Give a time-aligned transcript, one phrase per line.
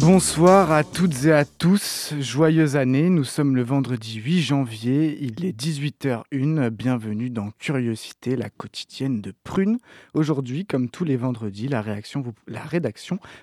[0.00, 5.44] Bonsoir à toutes et à tous, joyeuse année, nous sommes le vendredi 8 janvier, il
[5.44, 9.78] est 18h01, bienvenue dans Curiosité, la quotidienne de Prune.
[10.14, 12.22] Aujourd'hui, comme tous les vendredis, la, rédaction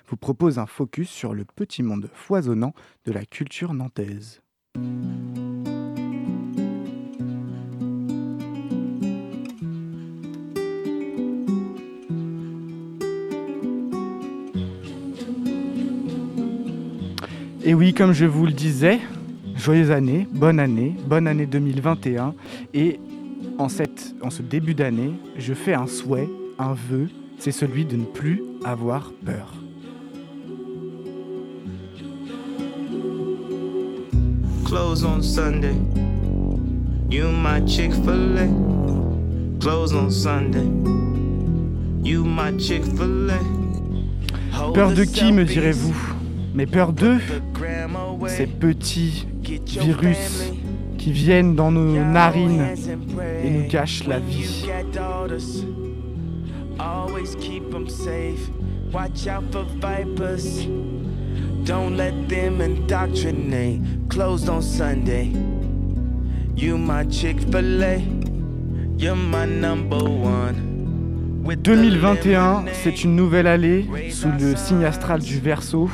[0.08, 4.42] vous propose un focus sur le petit monde foisonnant de la culture nantaise.
[17.68, 18.98] Et oui, comme je vous le disais,
[19.54, 22.32] joyeuse année, bonne année, bonne année 2021.
[22.72, 22.98] Et
[23.58, 27.96] en, cette, en ce début d'année, je fais un souhait, un vœu, c'est celui de
[27.96, 29.52] ne plus avoir peur.
[34.64, 35.74] Close on Sunday.
[37.10, 38.48] You my Chick-fil-A.
[39.60, 40.64] Close on Sunday.
[42.02, 43.40] You my Chick-fil-A.
[44.72, 46.07] Peur de qui, me direz-vous?
[46.58, 47.20] Mais peur d'eux,
[48.26, 49.28] ces petits
[49.64, 50.52] virus
[50.98, 52.74] qui viennent dans nos narines
[53.44, 54.66] et nous gâchent la vie.
[56.80, 58.50] Always keep them safe.
[58.92, 60.66] Watch out for vipers.
[61.64, 63.80] Don't let them indoctrinate.
[64.08, 65.30] Closed on Sunday.
[66.56, 68.02] You my Chick-fil-A.
[68.96, 70.68] You're my number one.
[71.56, 75.88] 2021, c'est une nouvelle allée sous le signe astral du Verseau.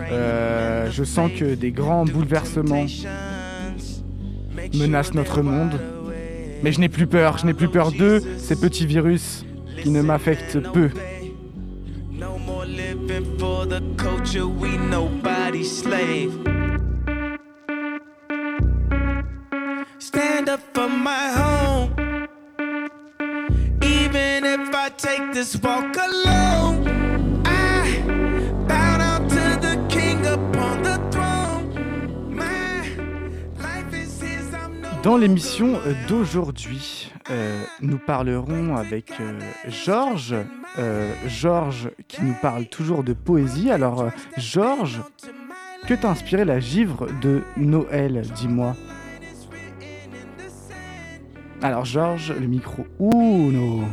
[0.00, 2.86] Euh, je sens que des grands bouleversements
[4.74, 5.78] menacent notre monde.
[6.62, 9.44] Mais je n'ai plus peur, je n'ai plus peur d'eux, ces petits virus
[9.82, 10.90] qui ne m'affectent peu.
[19.98, 21.90] Stand up for my home.
[23.82, 26.33] Even if I take this walk alone.
[35.04, 35.78] Dans l'émission
[36.08, 39.38] d'aujourd'hui, euh, nous parlerons avec euh,
[39.68, 40.34] Georges.
[40.78, 43.70] Euh, Georges qui nous parle toujours de poésie.
[43.70, 45.02] Alors, Georges,
[45.86, 48.74] que t'a inspiré la givre de Noël, dis-moi?
[51.60, 52.86] Alors, Georges, le micro.
[52.98, 53.84] Ouh, non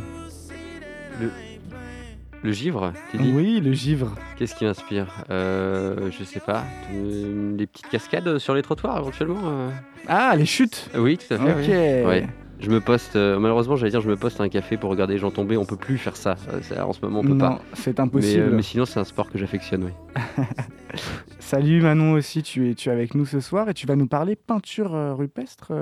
[2.42, 4.14] le givre, tu dis Oui, le givre.
[4.36, 5.24] Qu'est-ce qui m'inspire?
[5.30, 6.64] Euh, Je sais pas.
[6.92, 9.70] Des petites cascades sur les trottoirs éventuellement euh
[10.08, 12.22] Ah, les chutes Oui, tout à fait.
[12.22, 12.28] Ok.
[12.58, 15.18] Je me poste, euh, malheureusement, j'allais dire, je me poste un café pour regarder les
[15.18, 15.56] gens tomber.
[15.56, 16.36] On peut plus faire ça.
[16.52, 18.50] Euh, en ce moment, on peut non, c'est impossible.
[18.52, 19.92] Mais, sinon, c'est un sport que j'affectionne, oui.
[21.40, 24.06] Salut Manon aussi, tu es, tu es avec nous ce soir et tu vas nous
[24.06, 25.72] parler peinture rupestre.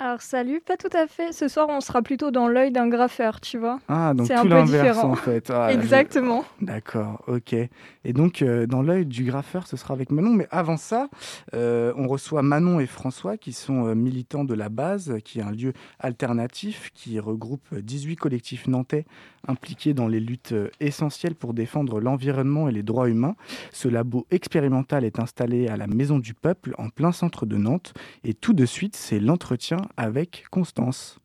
[0.00, 1.32] Alors salut, pas tout à fait.
[1.32, 3.78] Ce soir, on sera plutôt dans l'œil d'un graffeur, tu vois.
[3.86, 5.50] Ah, donc tout l'inverse en fait.
[5.54, 6.44] Ah, Exactement.
[6.60, 7.52] D'accord, ok.
[7.52, 10.30] Et donc, euh, dans l'œil du graffeur, ce sera avec Manon.
[10.30, 11.08] Mais avant ça,
[11.54, 15.42] euh, on reçoit Manon et François, qui sont euh, militants de la base, qui est
[15.42, 19.06] un lieu alternatif qui regroupe 18 collectifs nantais
[19.48, 23.36] impliqués dans les luttes essentielles pour défendre l'environnement et les droits humains.
[23.72, 27.94] Ce labo expérimental est installé à la Maison du Peuple, en plein centre de Nantes.
[28.24, 31.18] Et tout de suite, c'est l'entretien avec Constance.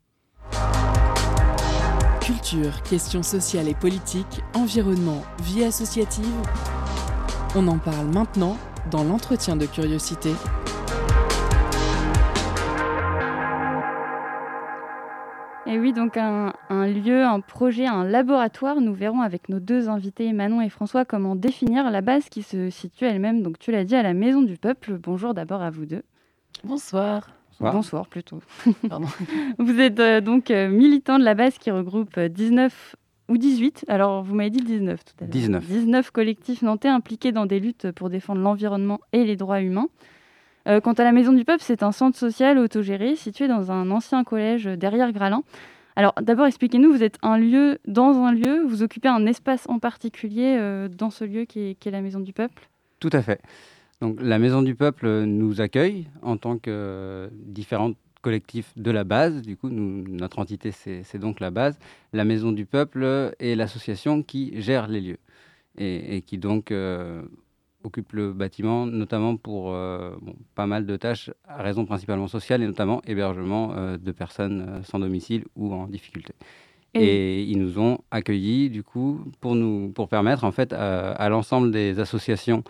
[2.21, 6.25] Culture, questions sociales et politiques, environnement, vie associative.
[7.55, 8.57] On en parle maintenant
[8.91, 10.31] dans l'entretien de curiosité.
[15.71, 18.81] Et oui, donc un, lieu, un projet, un laboratoire.
[18.81, 22.71] Nous verrons avec nos deux invités, Manon et François, comment définir la base qui se
[22.71, 24.97] situe elle-même, donc tu l'as dit, à la Maison du Peuple.
[24.97, 26.01] Bonjour d'abord à vous deux.
[26.63, 27.29] Bonsoir.
[27.59, 28.41] Bonsoir, plutôt.
[29.59, 33.85] vous êtes euh, donc euh, militant de la base qui regroupe 19 euh, ou 18,
[33.89, 35.29] alors vous m'avez dit 19 tout à l'heure.
[35.29, 35.67] 19.
[35.67, 39.89] 19 collectifs nantais impliqués dans des luttes pour défendre l'environnement et les droits humains.
[40.65, 44.23] Quant à la Maison du Peuple, c'est un centre social autogéré situé dans un ancien
[44.23, 45.43] collège derrière Gralin.
[45.95, 49.79] Alors d'abord, expliquez-nous, vous êtes un lieu dans un lieu, vous occupez un espace en
[49.79, 52.69] particulier dans ce lieu qui est la Maison du Peuple?
[52.99, 53.41] Tout à fait.
[54.01, 59.41] Donc, la Maison du Peuple nous accueille en tant que différents collectifs de la base.
[59.41, 61.77] Du coup, notre entité, c'est donc la base.
[62.13, 65.19] La Maison du Peuple est l'association qui gère les lieux
[65.77, 67.21] et, qui donc euh,
[67.83, 69.75] occupe le bâtiment, notamment pour
[70.55, 75.45] pas mal de tâches à raison principalement sociale et notamment hébergement de personnes sans domicile
[75.55, 76.33] ou en difficulté.
[76.93, 77.43] Et...
[77.43, 81.99] ils nous ont accueillis du coup pour nous pour permettre en fait à, l'ensemble des
[81.99, 82.63] associations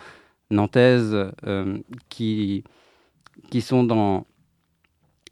[0.51, 1.17] nantaises
[2.09, 2.63] qui
[3.49, 4.25] qui sont dans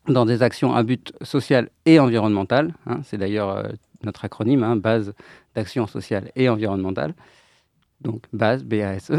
[0.07, 2.73] dans des actions à but social et environnemental.
[2.85, 3.67] Hein, c'est d'ailleurs
[4.03, 5.13] notre acronyme, hein, base
[5.55, 7.13] d'action sociale et environnementale.
[8.01, 9.11] Donc base, BASE.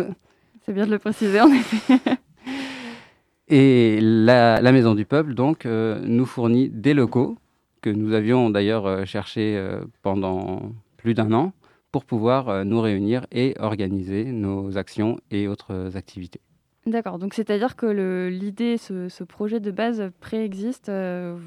[0.68, 1.98] C'est bien de le préciser en effet.
[3.48, 7.38] et la, Maison du Peuple, donc, euh, nous fournit des locaux
[7.80, 10.60] que nous avions d'ailleurs euh, cherchés euh, pendant
[10.98, 11.54] plus d'un an
[11.90, 16.42] pour pouvoir nous réunir et organiser nos actions et autres activités.
[16.88, 21.38] D'accord, donc c'est-à-dire que l'idée, ce, ce, projet de base préexiste, euh,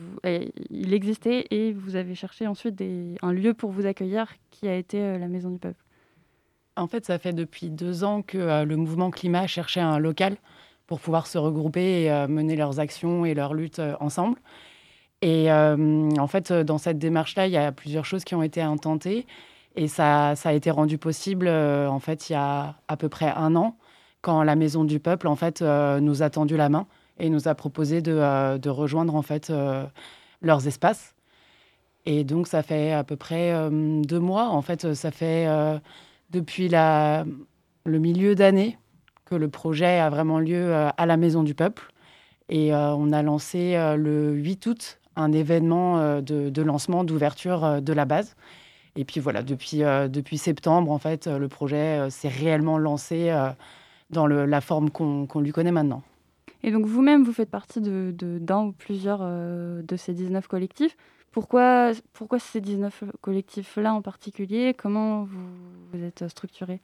[0.69, 4.75] il existait et vous avez cherché ensuite des, un lieu pour vous accueillir qui a
[4.75, 5.83] été euh, la Maison du Peuple.
[6.75, 10.37] En fait, ça fait depuis deux ans que euh, le mouvement climat cherchait un local
[10.87, 14.37] pour pouvoir se regrouper et mener leurs actions et leurs luttes ensemble.
[15.21, 19.25] Et en fait, dans cette démarche-là, il y a plusieurs choses qui ont été intentées
[19.77, 23.55] et ça, a été rendu possible en fait il y a à peu près un
[23.55, 23.77] an
[24.21, 26.87] quand la Maison du Peuple en fait euh, nous a tendu la main
[27.19, 29.85] et nous a proposé de, euh, rejoindre en fait euh,
[30.41, 31.15] leurs espaces.
[32.05, 34.49] Et donc ça fait à peu près deux mois.
[34.49, 35.45] En fait, ça fait
[36.31, 38.77] depuis le milieu d'année
[39.25, 41.91] que le projet a vraiment lieu à la Maison du Peuple.
[42.49, 48.35] Et on a lancé le 8 août un événement de, lancement, d'ouverture de la base.
[48.97, 53.33] Et puis voilà, depuis, septembre, en fait, le projet s'est réellement lancé
[54.09, 56.03] dans la forme qu'on lui connaît maintenant.
[56.63, 60.95] Et donc vous-même, vous faites partie d'un ou plusieurs euh, de ces 19 collectifs.
[61.31, 64.75] Pourquoi, pourquoi ces 19 collectifs-là en particulier?
[64.77, 65.39] Comment vous,
[65.91, 66.79] vous êtes structuré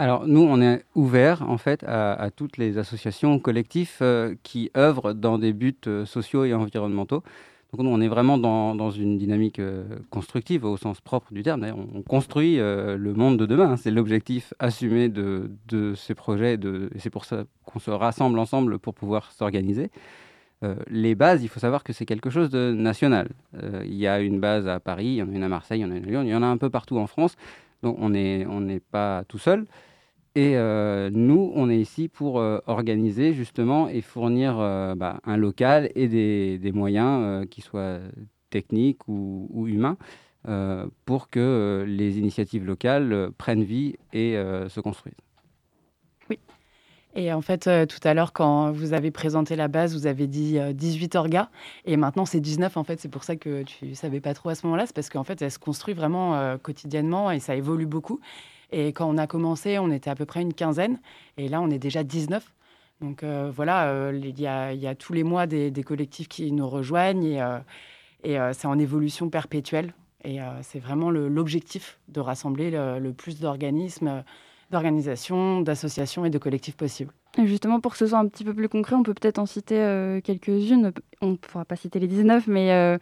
[0.00, 5.12] alors nous, on est ouvert en fait à, toutes les associations, collectifs euh, qui œuvrent
[5.12, 7.24] dans des buts euh, sociaux et environnementaux.
[7.72, 11.66] Donc on est vraiment dans, une dynamique euh, constructive au sens propre du terme.
[11.94, 13.76] On, construit euh, le monde de demain.
[13.76, 15.50] C'est l'objectif assumé de,
[15.94, 16.54] ces projets.
[16.54, 19.90] et c'est pour ça qu'on se rassemble ensemble pour pouvoir s'organiser.
[20.64, 23.28] Euh, les bases, il faut savoir que c'est quelque chose de national.
[23.84, 25.82] il y a une base à Paris, il y en a une à Marseille, il
[25.82, 27.36] y en a une à Lyon, il y en a un peu partout en France.
[27.82, 29.66] Donc on n'est pas tout seul.
[30.38, 35.36] Et euh, nous, on est ici pour euh, organiser justement et fournir euh, bah, un
[35.36, 37.98] local et des, moyens qui soient
[38.50, 39.96] techniques ou, humains
[41.04, 44.34] pour que les initiatives locales prennent vie et
[44.68, 45.27] se construisent.
[47.20, 50.56] Et en fait, tout à l'heure, quand vous avez présenté la base, vous avez dit
[50.72, 51.48] 18 orgas.
[51.84, 52.76] Et maintenant, c'est 19.
[52.76, 54.86] En fait, c'est pour ça que tu ne savais pas trop à ce moment-là.
[54.86, 58.20] C'est parce qu'en fait, elle se construit vraiment quotidiennement et ça évolue beaucoup.
[58.70, 61.00] Et quand on a commencé, on était à peu près une quinzaine.
[61.38, 62.52] Et là, on est déjà 19.
[63.00, 67.24] Donc euh, voilà, euh, il y, a, tous les mois des, collectifs qui nous rejoignent
[68.24, 69.94] et, euh, c'est en évolution perpétuelle.
[70.24, 74.24] Et c'est vraiment l'objectif de rassembler le, plus d'organismes,
[74.70, 77.12] d'organisations, d'associations et de collectifs possibles.
[77.38, 79.46] Et justement, pour que ce soit un petit peu plus concret, on peut peut-être en
[79.46, 80.92] citer quelques-unes.
[81.20, 82.98] On ne pourra pas citer les 19, mais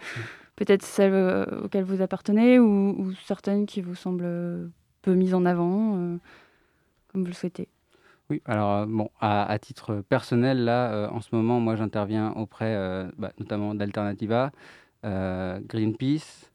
[0.56, 4.70] peut-être celles auxquelles vous appartenez ou, ou certaines qui vous semblent
[5.14, 6.16] mise en avant, euh,
[7.08, 7.68] comme vous le souhaitez.
[8.28, 12.74] Oui, alors euh, bon, à, titre personnel, là, euh, en ce moment, moi, j'interviens auprès,
[13.18, 14.50] bah, notamment d'Alternativa,
[15.04, 16.50] Greenpeace.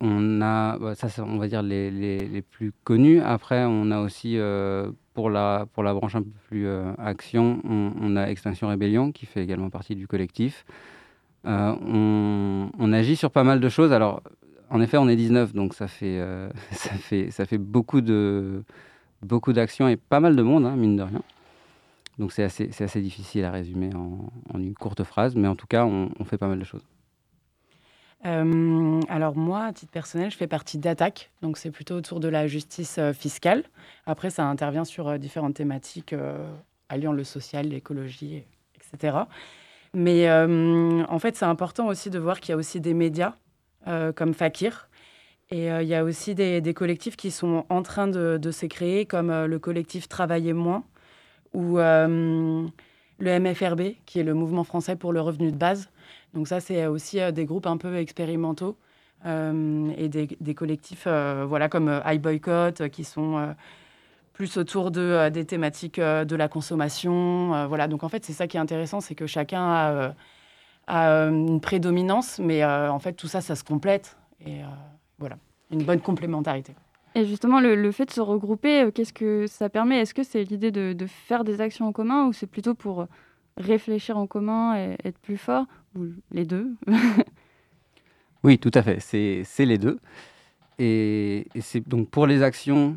[0.00, 3.20] On a, bah, ça, on va dire les, les, plus connus.
[3.20, 4.38] Après, on a aussi
[5.14, 9.42] pour la pour la branche un peu plus action, on, a Extinction Rébellion qui fait
[9.42, 10.64] également partie du collectif.
[11.44, 13.92] on, on, agit sur pas mal de choses.
[13.92, 14.22] Alors,
[14.70, 18.64] en effet, on est 19, donc ça fait, euh, ça fait, ça fait beaucoup, de,
[19.22, 21.22] beaucoup d'actions et pas mal de monde, hein, mine de rien.
[22.18, 25.84] Donc c'est assez, assez, difficile à résumer en, une courte phrase, mais en tout cas,
[25.84, 26.84] on, fait pas mal de choses.
[28.26, 32.28] Euh, alors moi, à titre personnel, je fais partie d'Attaque, donc c'est plutôt autour de
[32.28, 33.64] la justice euh, fiscale.
[34.06, 36.14] Après, ça intervient sur différentes thématiques
[36.88, 38.44] alliant le social, l'écologie,
[38.74, 39.18] etc.
[39.94, 43.34] Mais en fait, c'est important aussi de voir qu'il y a aussi des médias
[43.86, 44.88] euh, comme Fakir.
[45.50, 49.06] Et euh, il y a aussi des, collectifs qui sont en train de, se créer,
[49.06, 50.84] comme euh, le collectif Travailler moins
[51.54, 52.70] ou le
[53.20, 55.88] MFRB, qui est le Mouvement français pour le revenu de base.
[56.34, 58.76] Donc ça, c'est aussi des groupes un peu expérimentaux
[59.24, 63.54] et des, collectifs voilà, comme iBoycott, qui sont
[64.32, 67.66] plus autour de, des thématiques de la consommation.
[67.66, 67.88] voilà.
[67.88, 70.14] Donc en fait, c'est ça qui est intéressant, c'est que chacun a
[70.90, 74.16] euh, une prédominance, mais euh, en fait, tout ça, ça se complète.
[74.44, 74.66] Et euh,
[75.18, 75.36] voilà,
[75.70, 76.74] une bonne complémentarité.
[77.14, 80.00] Et justement, le, fait de se regrouper, euh, qu'est-ce que ça permet?
[80.00, 83.06] Est-ce que c'est l'idée de, faire des actions en commun ou c'est plutôt pour
[83.58, 86.74] réfléchir en commun et être plus fort Ou les deux
[88.44, 89.00] Oui, tout à fait.
[89.00, 89.98] C'est les deux.
[90.78, 92.96] Et, c'est donc pour les actions,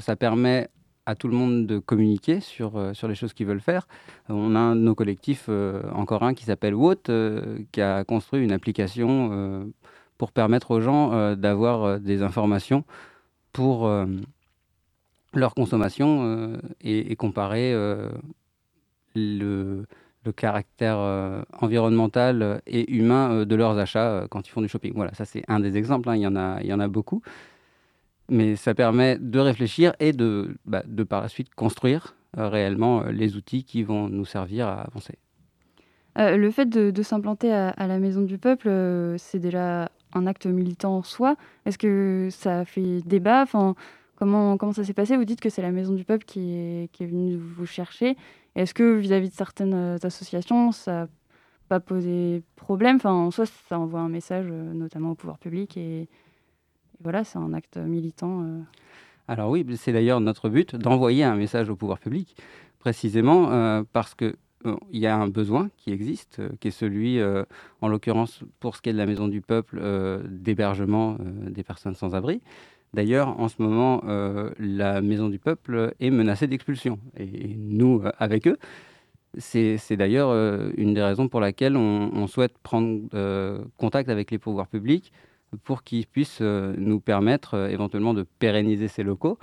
[0.00, 0.68] ça permet
[1.06, 3.88] à tout le monde de communiquer sur, euh, sur les choses qu'ils veulent faire.
[4.28, 8.04] On a un de nos collectifs, euh, encore un, qui s'appelle WOT, euh, qui a
[8.04, 9.70] construit une application
[10.18, 12.84] pour permettre aux gens d'avoir des informations
[13.52, 13.90] pour
[15.32, 17.74] leur consommation et, comparer
[19.14, 19.84] le,
[20.36, 20.98] caractère
[21.60, 24.92] environnemental et humain de leurs achats quand ils font du shopping.
[24.94, 26.16] Voilà, ça c'est un des exemples, hein.
[26.16, 27.22] il, y en a, il y en a beaucoup
[28.30, 33.02] mais ça permet de réfléchir et de, bah, de par la suite construire euh, réellement
[33.02, 35.18] euh, les outils qui vont nous servir à avancer.
[36.18, 38.68] Euh, le fait de, s'implanter à, la Maison du Peuple,
[39.18, 41.36] c'est déjà un acte militant en soi.
[41.66, 43.42] Est-ce que ça fait débat?
[43.42, 43.74] Enfin,
[44.16, 45.16] comment, comment ça s'est passé?
[45.16, 48.16] Vous dites que c'est la Maison du Peuple qui est venue vous chercher.
[48.56, 51.08] Est-ce que vis-à-vis de certaines associations, ça n'a
[51.68, 52.96] pas posé problème?
[52.96, 56.08] Enfin, En soi, ça envoie un message, notamment au pouvoir public et,
[57.02, 58.42] voilà, c'est un acte militant.
[58.42, 58.60] Euh.
[59.28, 62.36] Alors oui, c'est d'ailleurs notre but d'envoyer un message au pouvoir public,
[62.78, 67.18] précisément euh, parce que euh, il y a un besoin qui existe, qui est celui,
[67.80, 69.80] en l'occurrence pour ce qui est de la Maison du Peuple,
[70.28, 72.42] d'hébergement des personnes sans abri.
[72.92, 74.02] D'ailleurs, en ce moment,
[74.58, 76.98] la Maison du Peuple est menacée d'expulsion.
[77.16, 78.58] Et, nous, avec eux,
[79.38, 80.32] c'est d'ailleurs
[80.76, 83.02] une des raisons pour laquelle on souhaite prendre
[83.76, 85.12] contact avec les pouvoirs publics
[85.64, 89.38] pour qu'ils puissent euh, nous permettre euh, éventuellement de pérenniser ces locaux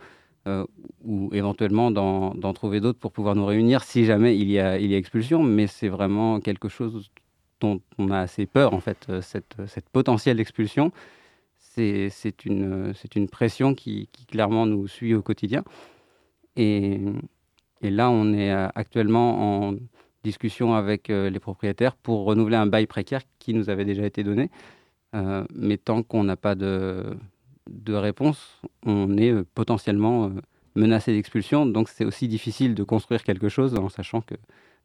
[0.47, 0.65] euh,
[1.03, 5.43] ou éventuellement d'en trouver d'autres pour pouvoir nous réunir si jamais il y a, expulsion.
[5.43, 7.11] Mais c'est vraiment quelque chose
[7.59, 10.91] dont on a assez peur, en fait, cette potentielle expulsion.
[11.77, 15.63] C'est une, pression qui, clairement nous suit au quotidien.
[16.55, 16.99] Et,
[17.81, 19.75] là, on est actuellement en
[20.23, 24.49] discussion avec les propriétaires pour renouveler un bail précaire qui nous avait déjà été donné.
[25.15, 27.17] Euh, mais tant qu'on n'a pas de,
[27.69, 30.29] de, réponse, on est euh, potentiellement euh,
[30.75, 31.65] menacé d'expulsion.
[31.65, 34.35] Donc c'est aussi difficile de construire quelque chose en sachant que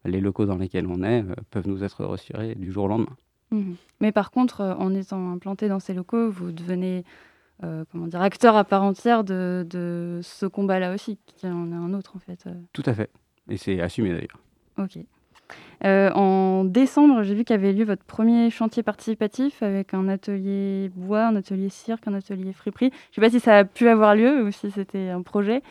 [0.05, 3.15] les locaux dans lesquels on est peuvent nous être retirés du jour au lendemain.
[3.53, 3.75] Mhm.
[4.01, 7.05] Mais par contre, en étant implanté dans ces locaux, vous devenez
[7.91, 11.93] comment dire, acteur à part entière de, de ce combat-là aussi, qui en est un
[11.93, 12.45] autre en fait.
[12.73, 13.09] Tout à fait.
[13.47, 14.39] Et c'est assumé d'ailleurs.
[14.77, 14.99] Ok.
[15.85, 21.27] Euh, en décembre, j'ai vu qu'avait lieu votre premier chantier participatif avec un atelier bois,
[21.27, 22.91] un atelier cirque, un atelier friperie.
[23.11, 25.61] Je ne sais pas si ça a pu avoir lieu ou si c'était un projet.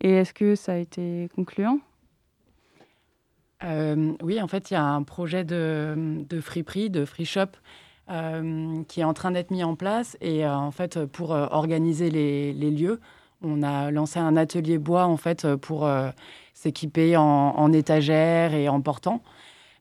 [0.00, 1.78] Et est-ce que ça a été concluant?
[3.64, 5.94] Euh, Oui, en fait, il y a un projet de,
[6.28, 7.46] de friperie, de free shop,
[8.10, 10.16] euh, qui est en train d'être mis en place.
[10.20, 13.00] Et en fait, pour organiser les, lieux,
[13.42, 15.88] on a lancé un atelier bois en fait pour
[16.54, 19.22] s'équiper en, étagères et en portant.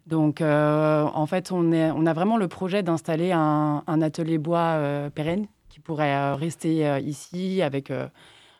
[0.07, 1.71] Donc, euh, en fait, on,
[2.05, 7.61] a vraiment le projet d'installer un, atelier bois euh, pérenne qui pourrait euh, rester ici,
[7.61, 8.09] avec, en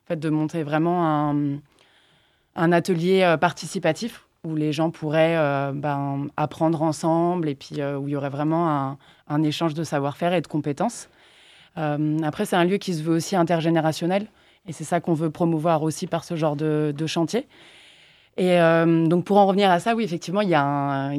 [0.08, 1.32] fait, de monter vraiment
[2.56, 5.36] un, atelier participatif où les gens pourraient
[5.74, 10.41] ben, apprendre ensemble et puis où il y aurait vraiment un, échange de savoir-faire et
[10.41, 11.10] de compétences.
[11.75, 14.27] après, c'est un lieu qui se veut aussi intergénérationnel
[14.67, 17.48] et c'est ça qu'on veut promouvoir aussi par ce genre de chantier.
[18.38, 21.12] Et euh, donc, pour en revenir à ça, oui, effectivement, il y a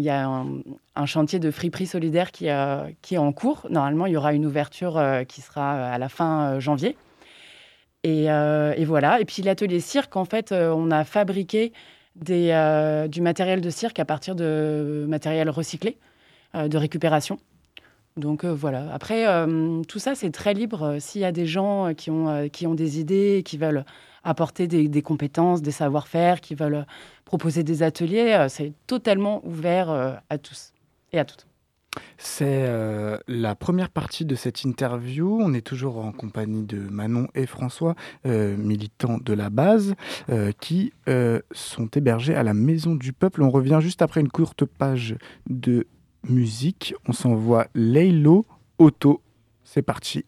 [0.96, 3.66] un, chantier de friperie solidaire qui, euh, est en cours.
[3.70, 6.96] Normalement, il y aura une ouverture euh, qui sera à la fin janvier.
[8.02, 8.26] Et,
[8.84, 9.20] voilà.
[9.20, 11.72] Et puis, l'atelier cirque, en fait, on a fabriqué
[12.16, 15.96] des, du matériel de cirque à partir de matériel recyclé,
[16.54, 17.38] de récupération.
[18.16, 18.92] Donc voilà.
[18.92, 19.24] Après,
[19.88, 20.98] tout ça, c'est très libre.
[21.00, 23.84] S'il y a des gens qui ont, qui ont des idées, qui veulent
[24.24, 26.86] apporter des, compétences, des savoir-faire, qui veulent
[27.24, 28.34] proposer des ateliers.
[28.34, 30.72] Euh, c'est totalement ouvert euh, à tous
[31.12, 31.46] et à toutes.
[32.18, 35.38] C'est euh, la première partie de cette interview.
[35.40, 37.94] On est toujours en compagnie de Manon et François,
[38.24, 39.94] militants de la base,
[40.60, 40.92] qui
[41.52, 43.42] sont hébergés à la Maison du Peuple.
[43.42, 45.16] On revient juste après une courte page
[45.48, 45.86] de
[46.28, 46.94] musique.
[47.06, 48.46] On s'envoie Leilo
[48.78, 49.20] Auto.
[49.64, 50.24] C'est parti.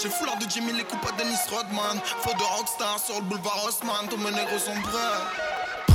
[0.00, 1.98] J'ai foulard de Jimmy, les coups à Dennis Rodman.
[2.20, 5.94] Faut de rockstar sur le boulevard Haussmann, tous mes négros sont prêts.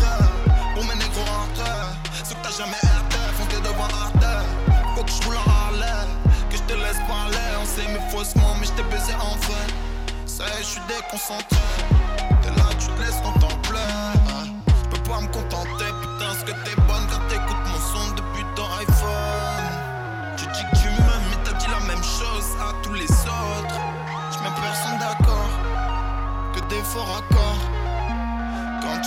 [0.74, 1.96] Pour mes négros rentrés.
[2.26, 4.26] Ce que t'as jamais été, foncé devant Arte.
[4.96, 6.08] Faut que je roule en Harley,
[6.50, 7.48] que je te laisse parler.
[7.62, 9.64] On s'est mis faussement, mais je t'ai baisé en vrai.
[10.26, 11.64] Ça y est, je suis déconcentré.
[12.42, 13.88] T'es là, tu te laisses contempler.
[14.68, 16.76] Je peux pas me contenter, putain, ce que t'es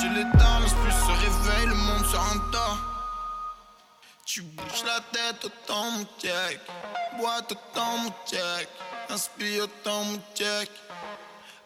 [0.07, 2.79] Quand tu l'étales, plus se réveille, le monde se endort.
[4.25, 6.61] Tu bouges la tête autant mon check,
[7.19, 8.69] boite autant mon check,
[9.09, 10.71] inspire autant mon check.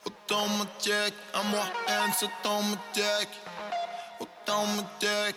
[0.06, 3.28] Autant mon check, à moi, haine, autant mon check,
[4.20, 5.37] autant mon check.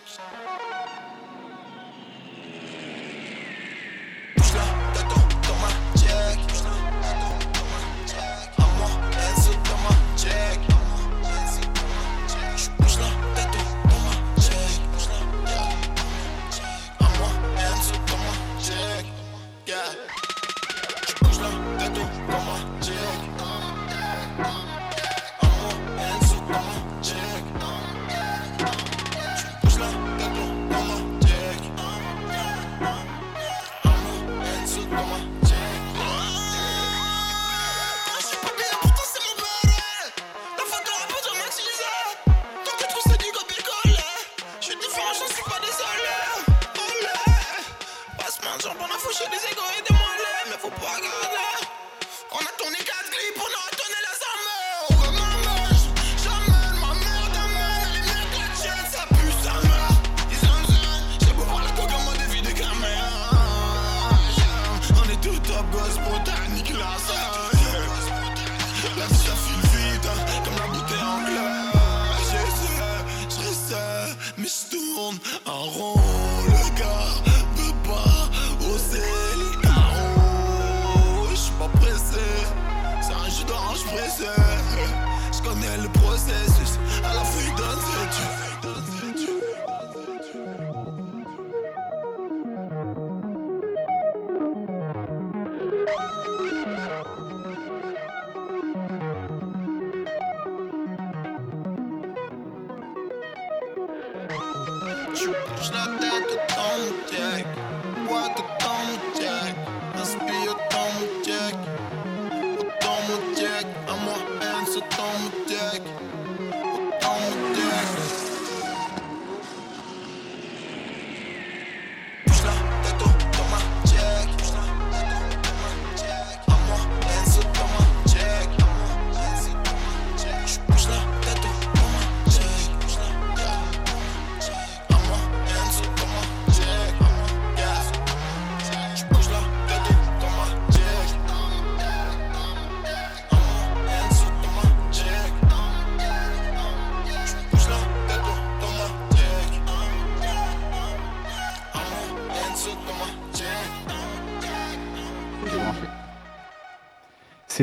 [105.24, 107.46] Tu bouges la tête autant mon check,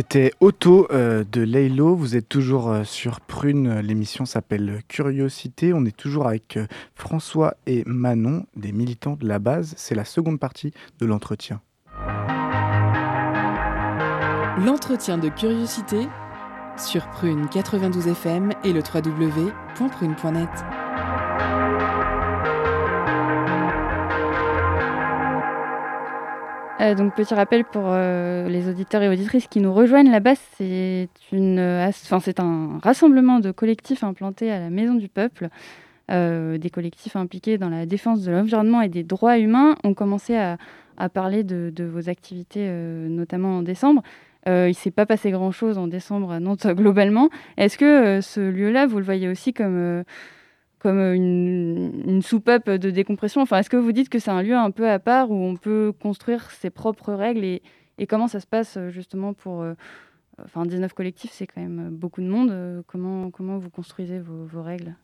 [0.01, 1.95] C'était Auto euh, de Laylo.
[1.95, 3.81] Vous êtes toujours euh, sur Prune.
[3.81, 5.75] L'émission s'appelle Curiosité.
[5.75, 9.75] On est toujours avec euh, François et Manon, des militants de la base.
[9.77, 11.61] C'est la seconde partie de l'entretien.
[14.57, 16.07] L'entretien de curiosité
[16.77, 20.49] sur Prune 92 FM et le www.prune.net.
[26.81, 30.19] Euh, donc petit rappel pour euh, les auditeurs et auditrices qui nous rejoignent, la
[30.59, 35.49] une, euh, c'est un rassemblement de collectifs implantés à la Maison du Peuple.
[36.09, 40.57] Des collectifs impliqués dans la défense de l'environnement et des droits humains ont commencé à,
[41.07, 44.03] parler de, de vos activités, notamment en décembre.
[44.45, 47.29] Il ne s'est pas passé grand-chose en décembre à Nantes globalement.
[47.55, 50.03] Est-ce que ce lieu-là, vous le voyez aussi comme,
[50.81, 54.55] comme une, une soupape de décompression Enfin, Est-ce que vous dites que c'est un lieu
[54.55, 57.61] un peu à part où on peut construire ses propres règles et,
[57.99, 59.61] et comment ça se passe euh, justement pour...
[59.61, 59.73] euh,
[60.43, 62.49] Enfin, 19 collectifs, c'est quand même beaucoup de monde.
[62.49, 64.95] Euh, Comment, comment vous construisez vos, vos règles?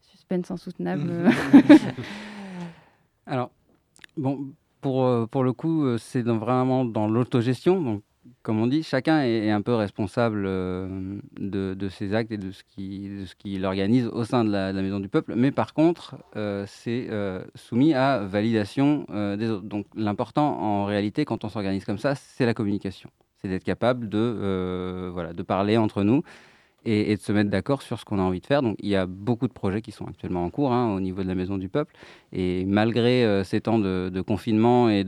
[0.00, 1.30] Suspense insoutenable.
[3.26, 3.50] Alors,
[4.16, 7.80] bon, pour, euh, pour le coup, euh, c'est vraiment dans l'autogestion.
[7.80, 8.02] Donc,
[8.42, 11.20] comme on dit, chacun est, un peu responsable de,
[11.74, 15.08] de, ses actes et de ce qu'il qui organise au sein de la, Maison du
[15.08, 15.34] Peuple.
[15.36, 16.16] Mais par contre,
[16.66, 17.08] c'est
[17.54, 19.06] soumis à validation
[19.36, 19.64] des autres.
[19.64, 23.10] Donc l'important en réalité, quand on s'organise comme ça, c'est la communication.
[23.40, 26.22] C'est d'être capable de, parler entre nous
[26.84, 28.62] et, de se mettre d'accord sur ce qu'on a envie de faire.
[28.62, 31.22] Donc il y a beaucoup de projets qui sont actuellement en cours hein, au niveau
[31.22, 31.94] de la Maison du Peuple.
[32.32, 35.04] Et malgré euh, ces temps de, confinement et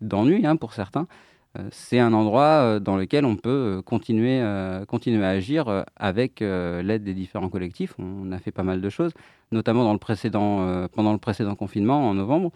[0.00, 1.33] d'ennui hein, pour certains, euh,
[1.70, 4.42] c'est un endroit euh, dans lequel on peut continuer,
[4.88, 7.94] continuer à agir avec l'aide des différents collectifs.
[7.98, 9.12] On a fait pas mal de choses,
[9.52, 12.52] notamment pendant le précédent confinement en novembre.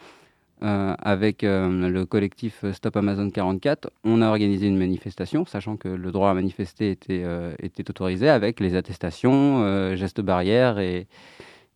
[0.65, 5.87] Euh, avec euh, le collectif Stop Amazon 44, on a organisé une manifestation, sachant que
[5.89, 11.07] le droit à manifester était, euh, était autorisé avec les attestations, gestes barrières et,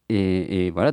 [0.08, 0.92] et, voilà,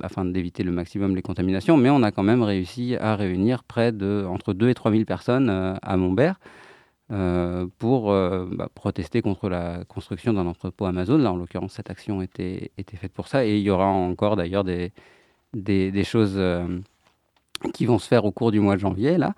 [0.00, 1.76] afin d'éviter le maximum les contaminations.
[1.76, 5.04] Mais on a quand même réussi à réunir près de entre 2 et 3 000
[5.04, 6.40] personnes à Montbert.
[7.78, 11.18] pour bah, protester contre la construction d'un entrepôt Amazon.
[11.18, 13.44] Là, en l'occurrence, cette action était, était faite pour ça.
[13.44, 14.92] Et il y aura encore d'ailleurs des,
[15.52, 16.40] des, choses
[17.74, 19.18] qui vont se faire au cours du mois de janvier.
[19.18, 19.34] Là.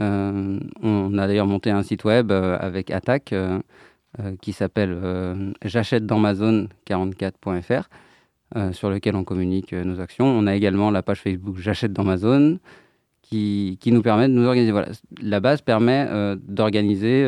[0.00, 3.60] Euh, on a d'ailleurs monté un site web euh, avec Attaque euh,
[4.40, 7.88] qui s'appelle j'achète dans ma zone 44.fr.
[8.72, 10.26] sur lequel on communique nos actions.
[10.26, 12.58] On a également la page Facebook J'achète dans ma zone
[13.22, 14.72] qui, qui, nous permet de nous organiser.
[14.72, 14.88] Voilà.
[15.22, 17.22] La base permet d'organiser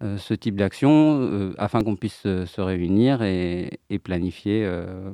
[0.00, 4.70] ce type d'action afin qu'on puisse se réunir et, planifier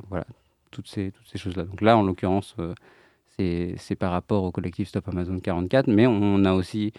[0.09, 0.25] voilà,
[0.73, 1.65] toutes ces, toutes ces choses-là.
[1.65, 2.57] Donc là, en l'occurrence,
[3.39, 6.93] c'est par rapport au collectif Stop Amazon 44, mais on a aussi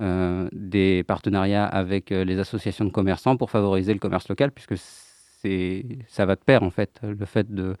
[0.00, 4.76] euh, des partenariats avec euh, les associations de commerçants pour favoriser le commerce local, puisque
[6.08, 7.76] ça va de pair en fait, le fait de,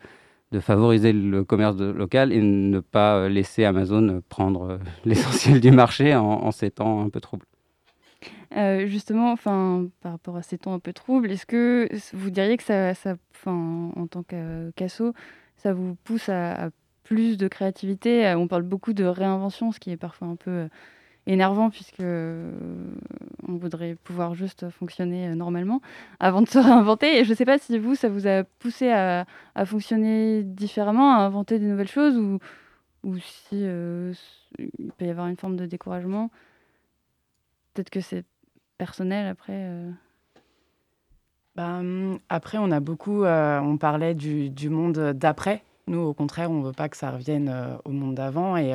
[0.52, 6.50] de favoriser le commerce local et ne pas laisser Amazon prendre l'essentiel du marché en,
[6.50, 7.46] ces temps un peu troubles.
[8.56, 12.56] Euh, justement, enfin, par rapport à ces temps un peu troubles, est-ce que vous diriez
[12.56, 13.16] que ça, ça
[13.46, 15.12] en tant qu'asso,
[15.56, 16.70] ça vous pousse à
[17.08, 18.26] plus de créativité?
[18.26, 20.68] Euh, on parle beaucoup de réinvention, ce qui est parfois un peu euh,
[21.28, 22.50] énervant puisque euh,
[23.46, 25.80] on voudrait pouvoir juste fonctionner normalement
[26.18, 27.18] avant de se réinventer.
[27.18, 29.26] Et je ne sais pas si vous, ça vous a poussé à,
[29.64, 32.38] fonctionner différemment, à inventer des nouvelles choses ou,
[33.04, 36.30] ou si il peut y avoir une forme de découragement.
[37.74, 38.24] Peut-être que c'est
[38.78, 39.70] personnel après.
[41.54, 46.60] Ben, après, on a beaucoup, on parlait du, du monde d'après nous, au contraire, on
[46.60, 48.56] ne veut pas que ça revienne euh, au monde d'avant.
[48.56, 48.74] Et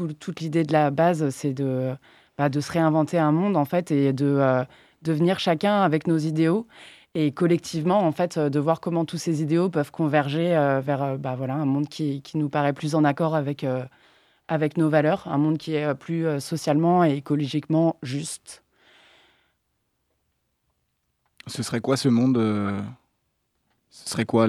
[0.00, 1.94] euh, toute l'idée de la base, c'est de,
[2.38, 4.64] bah, de se réinventer un monde, en fait, et de euh,
[5.02, 6.66] devenir chacun avec nos idéaux.
[7.14, 10.50] Et collectivement, en fait, de voir comment tous ces idéaux peuvent converger
[10.80, 13.66] vers bah, voilà, un monde qui, nous paraît plus en accord avec,
[14.46, 18.62] avec nos valeurs, un monde qui est plus socialement et écologiquement juste.
[21.48, 22.36] Ce serait quoi ce monde
[23.90, 24.46] Ce serait quoi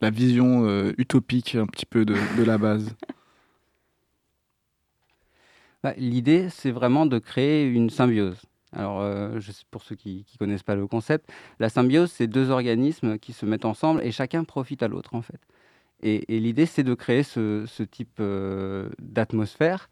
[0.00, 2.94] la vision euh, utopique un petit peu de, la base?
[5.82, 8.40] Bah, L'idée, c'est vraiment de créer une symbiose.
[8.72, 13.18] Alors, euh, pour ceux qui ne connaissent pas le concept, la symbiose, c'est deux organismes
[13.18, 15.40] qui se mettent ensemble et chacun profite à l'autre, en fait.
[16.02, 19.88] Et, l'idée, c'est de créer ce, type euh, d'atmosphère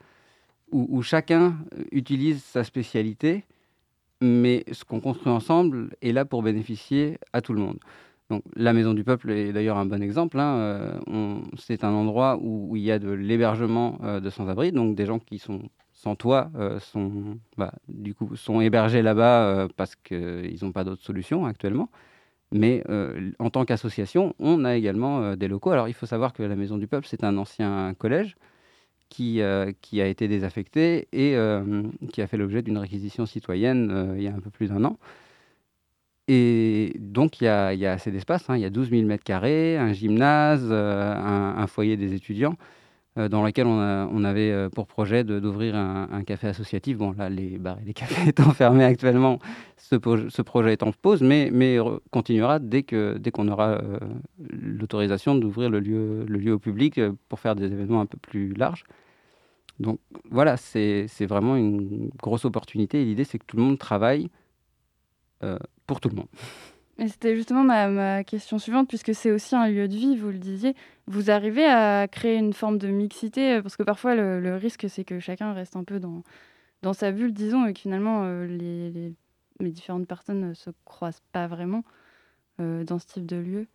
[0.72, 1.56] où, chacun
[1.92, 3.44] utilise sa spécialité,
[4.20, 7.78] mais ce qu'on construit ensemble est là pour bénéficier à tout le monde.
[8.28, 10.40] Donc, la Maison du Peuple est d'ailleurs un bon exemple.
[10.40, 10.56] Hein.
[10.56, 15.06] Euh, c'est un endroit où, il y a de l'hébergement euh, de sans-abri, donc des
[15.06, 15.62] gens qui sont
[15.92, 21.02] sans toit euh, sont, bah, du coup, sont hébergés là-bas parce qu'ils n'ont pas d'autre
[21.02, 21.88] solution actuellement.
[22.52, 22.84] Mais
[23.40, 25.70] en tant qu'association, on a également des locaux.
[25.70, 28.36] Alors, il faut savoir que la Maison du Peuple, c'est un ancien collège
[29.08, 29.40] qui,
[29.80, 31.36] qui a été désaffecté et
[32.12, 34.96] qui a fait l'objet d'une réquisition citoyenne il y a un peu plus d'un an.
[36.28, 38.48] Et donc, il y a, assez d'espace.
[38.50, 38.56] Hein.
[38.56, 42.56] Il y a 12 000 mètres carrés, un gymnase, euh, un, foyer des étudiants,
[43.16, 46.98] euh, dans lequel on, avait euh, pour projet d'ouvrir un, café associatif.
[46.98, 49.38] Bon, là, les bars et les cafés étant fermés actuellement,
[49.76, 49.94] ce,
[50.42, 51.78] projet est en pause, mais,
[52.10, 53.80] continuera dès qu'on dès qu'on aura
[54.50, 58.52] l'autorisation d'ouvrir le lieu, le lieu au public pour faire des événements un peu plus
[58.54, 58.84] larges.
[59.78, 63.04] Donc voilà, c'est vraiment une grosse opportunité.
[63.04, 64.28] L'idée, c'est que tout le monde travaille
[65.86, 66.28] pour tout le monde.
[66.98, 70.38] Et c'était justement ma, question suivante, puisque c'est aussi un lieu de vie, vous le
[70.38, 70.74] disiez.
[71.06, 75.20] Vous arrivez à créer une forme de mixité, parce que parfois le, risque, c'est que
[75.20, 76.22] chacun reste un peu dans,
[76.82, 79.14] dans sa bulle, disons, et que finalement euh, les,
[79.60, 81.84] les, différentes personnes ne se croisent pas vraiment
[82.60, 83.66] euh, dans ce type de lieu.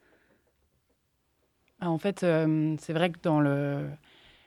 [1.79, 3.87] Ah, en fait, euh, c'est vrai que dans le,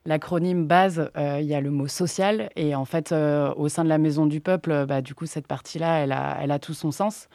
[0.07, 2.51] l'acronyme base, il y a le mot social.
[2.57, 5.99] Et en fait, au sein de la Maison du Peuple, bah, du coup, cette partie-là,
[6.01, 7.29] elle a, elle a tout son sens.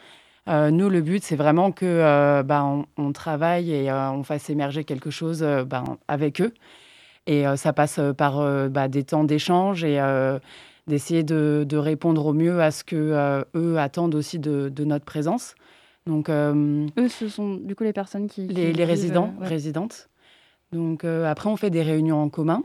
[0.46, 5.42] nous, le but, c'est vraiment que bah, on, travaille et on fasse émerger quelque chose
[5.66, 6.52] bah, avec eux.
[7.26, 10.00] Et ça passe par des temps d'échange et
[10.86, 15.54] d'essayer de, répondre au mieux à ce que eux attendent aussi de, notre présence.
[16.06, 20.09] Donc, eux, ce sont du coup les personnes qui, les, résidents, résidentes.
[20.72, 22.62] Donc après, on fait des réunions en commun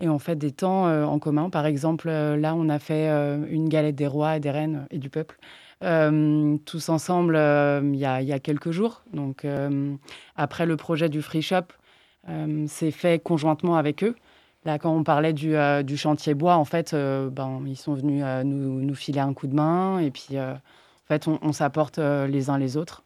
[0.00, 1.50] et on fait des temps en commun.
[1.50, 3.08] Par exemple, là, on a fait
[3.50, 5.38] une galette des rois et des reines et du peuple.
[5.80, 9.02] tous ensemble il y, a, quelques jours.
[9.12, 9.46] Donc,
[10.36, 11.72] après le projet du Free Shop,
[12.66, 14.14] c'est fait conjointement avec eux.
[14.66, 18.82] Là, quand on parlait du, du chantier bois, en fait, ben, ils sont venus nous,
[18.82, 20.60] nous, filer un coup de main et puis, en
[21.06, 23.02] fait, on s'apporte les uns les autres.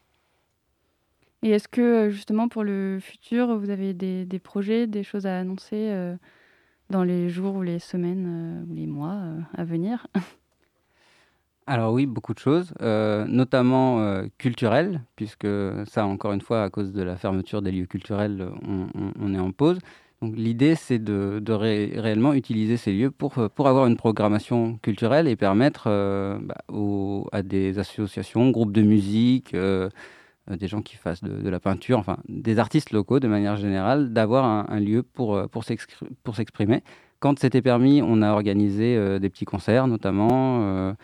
[1.45, 5.91] Et est-ce que justement pour le futur, vous avez des, projets, des choses à annoncer
[5.91, 6.17] euh,
[6.89, 10.07] dans les jours ou les semaines euh, ou les mois euh, à venir?
[11.67, 15.47] Alors oui, beaucoup de choses, notamment culturelles, puisque
[15.87, 19.51] ça, encore une fois, à cause de la fermeture des lieux culturels, on, est en
[19.51, 19.79] pause.
[20.21, 25.37] Donc l'idée, c'est de, réellement utiliser ces lieux pour, pour avoir une programmation culturelle et
[25.37, 25.85] permettre
[26.43, 26.59] bah,
[27.33, 29.89] à des associations, groupes de musique, euh,
[30.51, 34.45] des gens qui fassent de, la peinture, enfin des artistes locaux de manière générale, d'avoir
[34.71, 36.83] un, lieu pour, euh, pour s'exprimer.
[37.21, 40.95] Quand c'était permis, on a organisé euh, des petits concerts notamment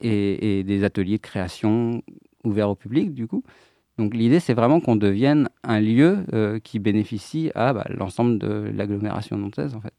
[0.00, 2.02] et, des ateliers de création
[2.44, 3.42] ouverts au public du coup.
[3.98, 6.18] Donc l'idée, c'est vraiment qu'on devienne un lieu
[6.62, 9.94] qui bénéficie à bah, l'ensemble de l'agglomération nantaise en fait.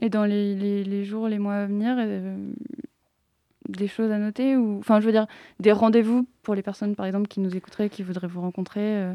[0.00, 1.96] Et dans les, jours, les mois à venir,
[3.68, 5.26] des choses à noter ou enfin je veux dire
[5.60, 9.14] des rendez-vous pour les personnes par exemple qui nous écouteraient qui voudraient vous rencontrer euh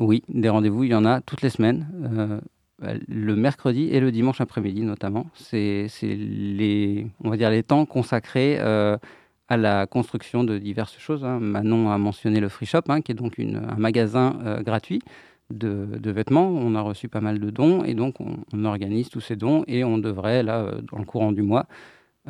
[0.00, 1.86] Oui, des rendez-vous, il y en a toutes les semaines.
[2.82, 7.86] Euh, le mercredi et le dimanche après-midi notamment, c'est les on va dire les temps
[7.86, 8.98] consacrés euh,
[9.48, 11.24] à la construction de diverses choses.
[11.24, 11.38] Hein.
[11.40, 15.00] Manon a mentionné le Free Shop, hein, qui est donc un magasin gratuit
[15.50, 16.48] de, de, vêtements.
[16.48, 19.62] On a reçu pas mal de dons et donc on, on, organise tous ces dons
[19.66, 21.66] et on devrait, là, dans le courant du mois,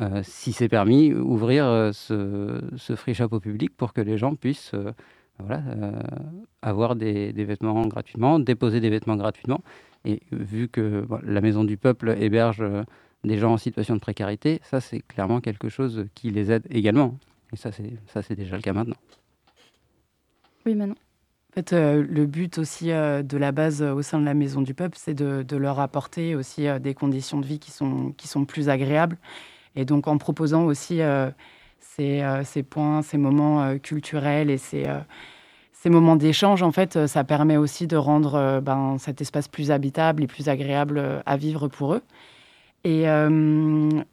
[0.01, 4.35] euh, si c'est permis, ouvrir euh, ce, free shop au public pour que les gens
[4.35, 4.91] puissent euh,
[5.39, 5.61] voilà,
[6.61, 9.61] avoir des, vêtements gratuitement, déposer des vêtements gratuitement.
[10.03, 12.63] Et vu que la Maison du Peuple héberge
[13.23, 17.17] des gens en situation de précarité, ça c'est clairement quelque chose qui les aide également.
[17.51, 18.95] Et ça c'est, ça, c'est déjà le cas maintenant.
[20.65, 20.95] Oui, maintenant.
[21.51, 24.97] En fait, le but aussi de la base au sein de la Maison du Peuple,
[24.97, 28.69] c'est de, de leur apporter aussi des conditions de vie qui sont, qui sont plus
[28.69, 29.17] agréables
[29.75, 31.29] et donc en proposant aussi euh,
[31.99, 34.85] euh, ces, points, ces moments euh, culturels et ces,
[35.85, 40.27] moments d'échange, en fait, ça permet aussi de rendre ben, cet espace plus habitable et
[40.27, 42.01] plus agréable à vivre pour eux.
[42.83, 43.05] Et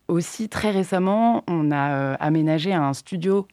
[0.07, 3.49] aussi, très récemment, on a aménagé un studio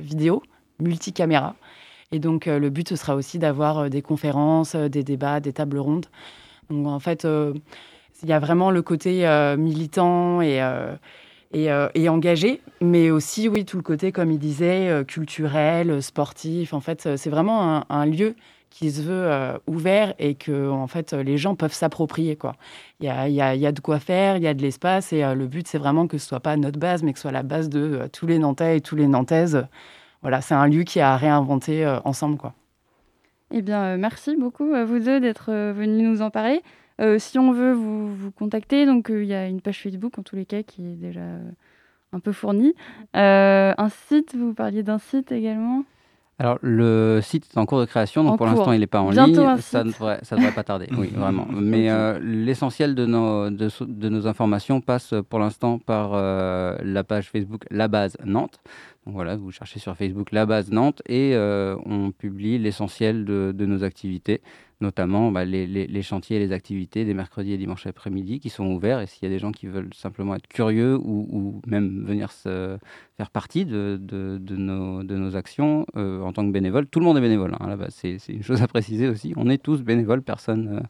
[0.00, 0.42] vidéo
[0.80, 1.54] multicaméra.
[2.10, 6.06] Et donc, le but, ce sera aussi d'avoir des conférences, des débats, des tables rondes.
[6.70, 10.60] Donc, en fait, il y a vraiment le côté militant et,
[11.54, 16.74] euh, et, engagé, mais aussi, oui, tout le côté, comme il disait, euh, culturel, sportif.
[16.74, 18.34] En fait, c'est vraiment un, lieu
[18.70, 22.36] qui se veut euh, ouvert et que en fait les gens peuvent s'approprier.
[23.00, 23.08] Il y
[23.40, 26.18] a, de quoi faire, il y a de l'espace et le but c'est vraiment que
[26.18, 28.78] ce soit pas notre base mais que ce soit la base de tous les Nantais
[28.78, 29.64] et tous les Nantaises.
[30.22, 32.38] Voilà, c'est un lieu qui a réinventé ensemble.
[33.52, 36.60] Eh bien, merci beaucoup à vous deux d'être venus nous en parler.
[37.00, 40.18] Euh, si on veut vous, vous contacter, donc euh, il y a une page Facebook
[40.18, 41.50] en tous les cas qui est déjà euh,
[42.12, 42.74] un peu fournie.
[43.14, 45.84] un site, vous parliez d'un site également?
[46.40, 49.10] Alors, le site est en cours de création, donc pour l'instant, il n'est pas en
[49.10, 49.34] ligne.
[49.60, 51.46] Ça ne devrait, ça devrait pas tarder, oui, vraiment.
[51.48, 51.88] Mais
[52.20, 57.86] l'essentiel de nos, de, de, nos informations passe pour l'instant par la page Facebook La
[57.86, 58.58] Base Nantes.
[59.06, 64.40] Voilà, vous cherchez sur Facebook La Base Nantes et on publie l'essentiel de, nos activités
[64.84, 69.00] notamment bah, les, chantiers et les activités des mercredis et dimanches après-midi qui sont ouverts.
[69.00, 73.30] Et s'il y a des gens qui veulent simplement être curieux ou, même venir faire
[73.32, 73.98] partie de,
[74.38, 77.56] nos, actions euh, en tant que bénévole, tout le monde est bénévole.
[77.60, 79.32] Hein, c'est, une chose à préciser aussi.
[79.36, 80.82] On est tous bénévoles, personne,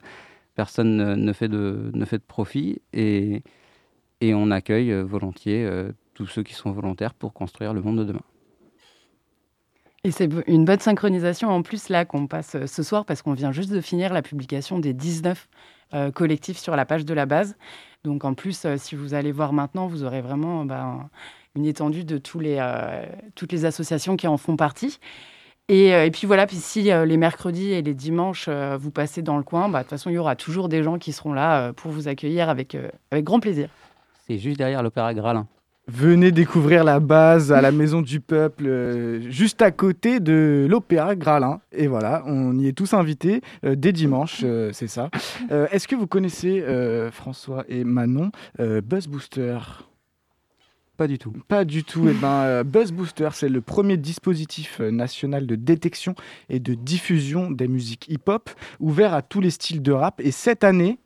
[0.59, 2.81] euh, ne, fait de, profit.
[2.93, 3.41] Et,
[4.21, 5.67] et on accueille euh, volontiers
[6.15, 8.23] tous ceux qui sont volontaires pour construire le monde de demain.
[10.05, 13.33] Et c'est une bonne synchronisation en plus là qu'on passe euh, ce soir parce qu'on
[13.33, 15.47] vient juste de finir la publication des 19
[15.95, 17.57] euh, collectifs sur la page de la base.
[18.03, 21.09] Donc en plus, euh, si vous allez voir maintenant, vous aurez vraiment ben,
[21.55, 22.63] une étendue de tous les,
[23.33, 24.99] toutes les associations qui en font partie.
[25.69, 29.43] Et, et, puis voilà, puis si les mercredis et les dimanches vous passez dans le
[29.43, 31.91] coin, bah, de toute façon, il y aura toujours des gens qui seront là pour
[31.91, 32.77] vous accueillir avec,
[33.09, 33.69] avec grand plaisir.
[34.27, 35.47] C'est juste derrière l'Opéra Gralin.
[35.87, 41.15] Venez découvrir la base à la Maison du Peuple, euh, juste à côté de l'Opéra
[41.15, 41.61] Gralin.
[41.71, 45.11] Et voilà, on y est tous invités euh, dès dimanche, euh, c'est ça.
[45.71, 46.63] Est-ce que vous connaissez,
[47.11, 49.59] François et Manon, Buzz Booster?
[50.97, 51.33] Pas du tout.
[51.47, 52.07] Pas du tout.
[52.09, 56.15] Eh ben, Buzz Booster, c'est le premier dispositif national de détection
[56.49, 60.19] et de diffusion des musiques hip-hop, ouvert à tous les styles de rap.
[60.19, 60.99] Et cette année,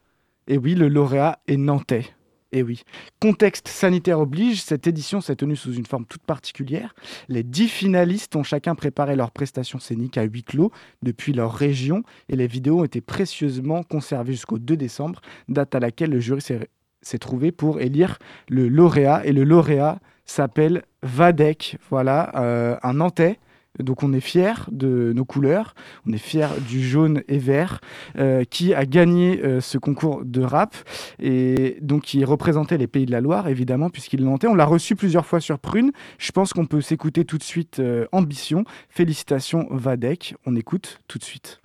[0.47, 2.05] et eh oui, le lauréat est nantais.
[2.51, 2.81] Et eh oui.
[3.19, 6.95] Contexte sanitaire oblige, cette édition s'est tenue sous une forme toute particulière.
[7.27, 10.71] Les dix finalistes ont chacun préparé leurs prestations scéniques à huis clos
[11.03, 15.79] depuis leur région et les vidéos ont été précieusement conservées jusqu'au 2 décembre, date à
[15.79, 18.17] laquelle le jury s'est trouvé pour élire
[18.49, 19.21] le lauréat.
[19.25, 23.37] Et le lauréat s'appelle Vadek, voilà, euh, un Nantais
[23.83, 25.73] donc on est fier de nos couleurs,
[26.07, 27.81] on est fier du jaune et vert
[28.17, 30.75] euh, qui a gagné euh, ce concours de rap
[31.19, 34.47] et donc qui représentait les pays de la Loire évidemment puisqu'il l'entait.
[34.47, 35.91] On l'a reçu plusieurs fois sur Prune.
[36.17, 38.63] Je pense qu'on peut s'écouter tout de suite euh, Ambition.
[38.89, 40.35] Félicitations Vadek.
[40.45, 41.61] On écoute tout de suite.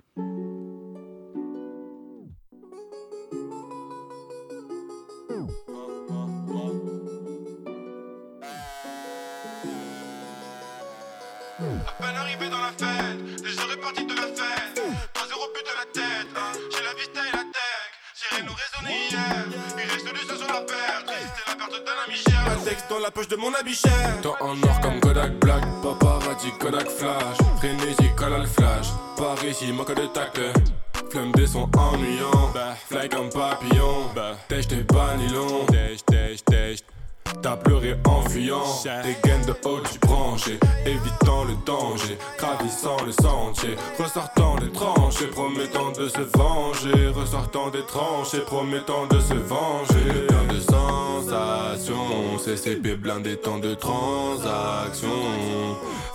[18.89, 19.45] Hier,
[19.77, 21.09] il reste du sang sur la perte.
[21.09, 22.51] C'était la perte d'un ami cher.
[22.51, 24.21] Un texte dans la poche de mon habit cher.
[24.21, 27.37] Temps en or comme Kodak Black, paparazzi Kodak Flash.
[27.57, 28.87] Frénésie, le flash.
[29.17, 30.39] Par ici, manque de tact.
[31.11, 34.09] Flamme des sons ennuyants, bah, fly comme papillon.
[34.15, 35.65] Bah, t'es pas nylon.
[35.67, 36.79] Tèche, tèche, tèche.
[37.41, 38.63] T'as pleuré en fuyant.
[39.03, 42.17] Des gaines de haut du branché Évitant le danger.
[42.39, 43.75] Gravissant le sentier.
[43.99, 45.27] Ressortant des tranchées.
[45.27, 47.09] Promettant de se venger.
[47.09, 48.39] Ressortant des tranchées.
[48.39, 50.27] Promettant de se venger.
[50.27, 55.09] Plein de sensations CCP blindé tant de transactions.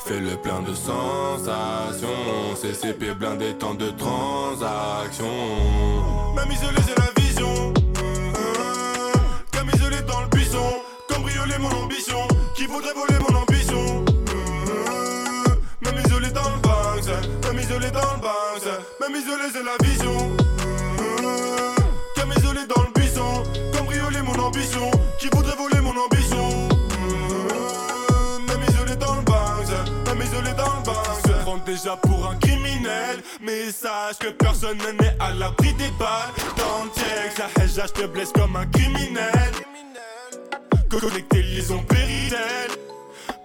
[0.05, 2.09] Fais le plein de sensations.
[2.55, 5.27] CCP blindé tant de transactions.
[6.35, 7.10] Même isolé la
[19.01, 20.37] Même isolé c'est la vision.
[22.15, 23.45] Comme isolé dans le buisson.
[23.75, 24.91] Cambrioler mon ambition.
[25.19, 26.69] Qui voudrait voler mon ambition?
[28.47, 32.37] Même isolé dans le Banks Même isolé dans le Banks Se prendre déjà pour un
[32.37, 33.23] criminel.
[33.41, 36.31] Mais sache que personne n'est à l'abri des balles.
[36.59, 39.53] Dans le ça je te blesse comme un criminel.
[40.91, 42.77] Connecté, liaison péridelle.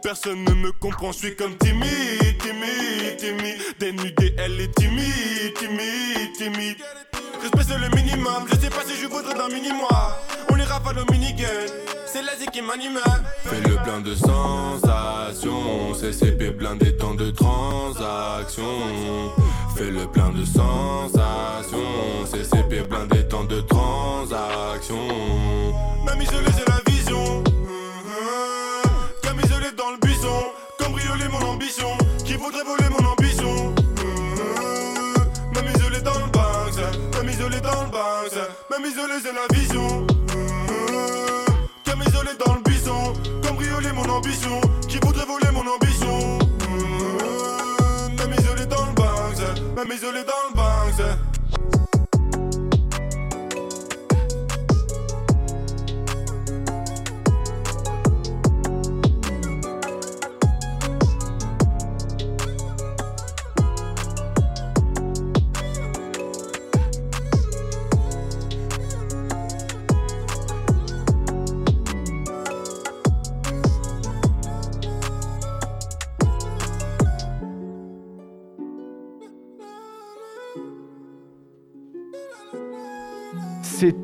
[0.01, 3.57] Personne ne me comprend, je suis comme timide, timide, timide.
[3.79, 6.77] Dénudé, elle est timide, timide, timide.
[7.41, 10.19] Respect c'est le minimum, je sais pas si je voudrais d'un mini-moi.
[10.49, 11.45] On les rafale au minigun,
[12.05, 12.99] c'est l'Asie qui m'anime.
[13.43, 18.63] Fais le plein de sensations, CCP blindé tant de transactions.
[19.75, 24.95] Fais le plein de sensations, CCP blindé tant de transactions.
[26.05, 26.74] Même isolé, c'est
[32.45, 33.73] voudrait voler mon ambition
[35.55, 36.79] Même isolé dans le Banks,
[37.15, 40.05] même isolé dans le Banks, même isolé c'est la vision.
[41.86, 44.62] Comme isolé dans le buisson, cambrioler mon ambition.
[44.88, 46.39] Qui voudrait voler mon ambition?
[48.17, 51.35] Même isolé dans le Banks, même isolé dans le Banks.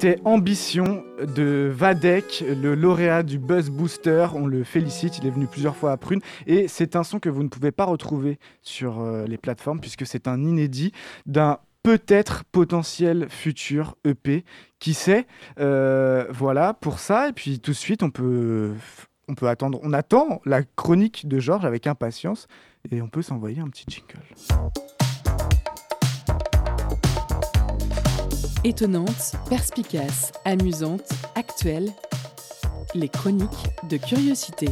[0.02, 4.30] C'était Ambition de Vadek, le lauréat du Buzz Booster.
[4.34, 6.22] On le félicite, il est venu plusieurs fois à Prune.
[6.48, 10.08] Et c'est un son que vous ne pouvez pas retrouver sur euh, les plateformes puisque
[10.08, 10.92] c'est un inédit
[11.28, 14.44] d'un peut-être potentiel futur EP.
[14.80, 15.28] Qui sait
[15.60, 17.30] euh, Voilà pour ça.
[17.30, 18.74] Et puis tout de suite, on peut,
[19.28, 19.80] on peut attendre.
[19.84, 22.48] On attend la chronique de Georges avec impatience
[22.90, 24.18] et on peut s'envoyer un petit jingle.
[28.64, 31.90] Étonnante, perspicace, amusante, actuelle,
[32.94, 33.50] les chroniques
[33.90, 34.68] de curiosité.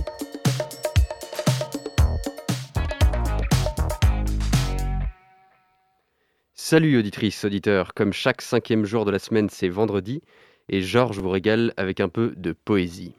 [6.53, 7.95] Salut auditrices, auditeurs.
[7.95, 10.21] Comme chaque cinquième jour de la semaine, c'est vendredi,
[10.69, 13.15] et Georges vous régale avec un peu de poésie.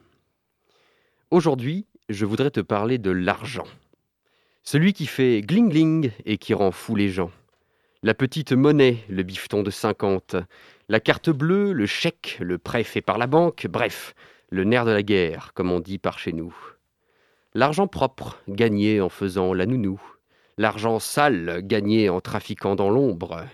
[1.32, 3.66] Aujourd'hui, je voudrais te parler de l'argent.
[4.62, 7.32] Celui qui fait gling-gling et qui rend fou les gens.
[8.02, 10.34] La petite monnaie, le bifton de 50,
[10.88, 14.14] la carte bleue, le chèque, le prêt fait par la banque, bref,
[14.48, 16.56] le nerf de la guerre, comme on dit par chez nous.
[17.52, 20.00] L'argent propre, gagné en faisant la nounou.
[20.56, 23.44] L'argent sale, gagné en trafiquant dans l'ombre.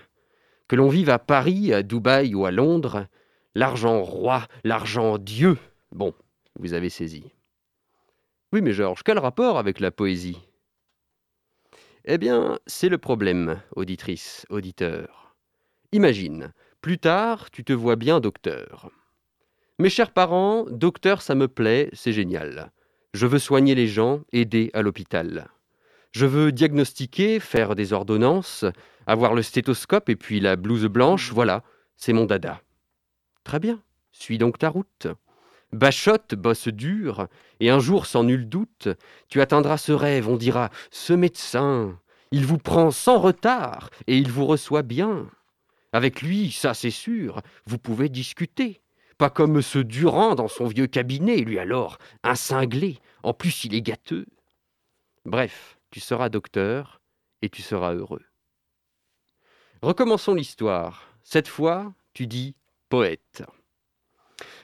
[0.69, 3.05] Que l'on vive à Paris, à Dubaï ou à Londres,
[3.53, 5.57] l'argent roi, l'argent Dieu.
[5.91, 6.13] Bon,
[6.57, 7.25] vous avez saisi.
[8.53, 10.46] Oui, mais Georges, quel rapport avec la poésie?
[12.09, 15.35] Eh bien, c'est le problème, auditrice, auditeur.
[15.91, 18.89] Imagine, plus tard, tu te vois bien docteur.
[19.77, 22.71] Mes chers parents, docteur, ça me plaît, c'est génial.
[23.13, 25.49] Je veux soigner les gens, aider à l'hôpital.
[26.13, 28.63] Je veux diagnostiquer, faire des ordonnances,
[29.05, 31.61] avoir le stéthoscope et puis la blouse blanche, voilà,
[31.97, 32.61] c'est mon dada.
[33.43, 33.83] Très bien,
[34.13, 35.07] suis donc ta route.
[35.73, 37.27] Bachotte, bosse dur,
[37.59, 38.87] et un jour, sans nul doute,
[39.27, 41.99] tu atteindras ce rêve, on dira Ce médecin,
[42.31, 45.29] il vous prend sans retard, et il vous reçoit bien.
[45.91, 48.81] Avec lui, ça c'est sûr, vous pouvez discuter.
[49.17, 53.73] Pas comme ce Durand dans son vieux cabinet, lui alors, un cinglé, en plus il
[53.73, 54.27] est gâteux.
[55.25, 57.01] Bref, tu seras docteur,
[57.41, 58.23] et tu seras heureux.
[59.81, 61.07] Recommençons l'histoire.
[61.23, 62.55] Cette fois, tu dis
[62.89, 63.43] poète.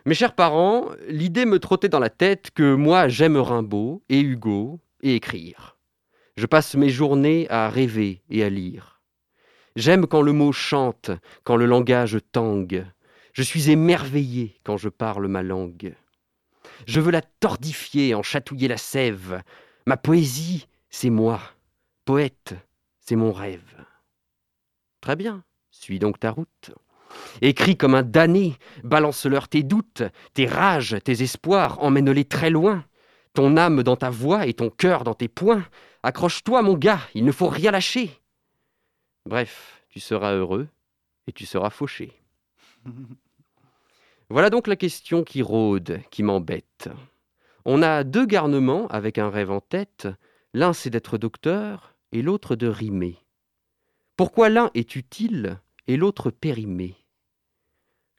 [0.06, 4.82] Mes chers parents, l'idée me trottait dans la tête que moi j'aime Rimbaud et Hugo
[5.02, 5.78] et écrire.
[6.36, 9.02] Je passe mes journées à rêver et à lire.
[9.76, 11.12] J'aime quand le mot chante,
[11.44, 12.86] quand le langage tangue.
[13.32, 15.96] Je suis émerveillé quand je parle ma langue.
[16.86, 19.42] Je veux la tordifier, en chatouiller la sève.
[19.88, 21.40] Ma poésie, c'est moi.
[22.04, 22.56] Poète,
[23.00, 23.86] c'est mon rêve.
[25.00, 25.44] Très bien,
[25.84, 26.72] suis donc ta route.
[27.42, 30.04] Écris comme un damné, balance-leur tes doutes,
[30.34, 32.86] tes rages, tes espoirs, emmène-les très loin.
[33.34, 35.66] Ton âme dans ta voix et ton cœur dans tes poings.
[36.04, 38.12] Accroche-toi, mon gars, il ne faut rien lâcher.
[39.26, 40.68] Bref, tu seras heureux
[41.28, 42.14] et tu seras fauché.
[44.30, 46.90] voilà donc la question qui rôde, qui m'embête.
[47.66, 50.08] On a deux garnements avec un rêve en tête.
[50.54, 53.18] L'un c'est d'être docteur et l'autre de rimer.
[54.18, 56.96] Pourquoi l'un est utile et l'autre périmé?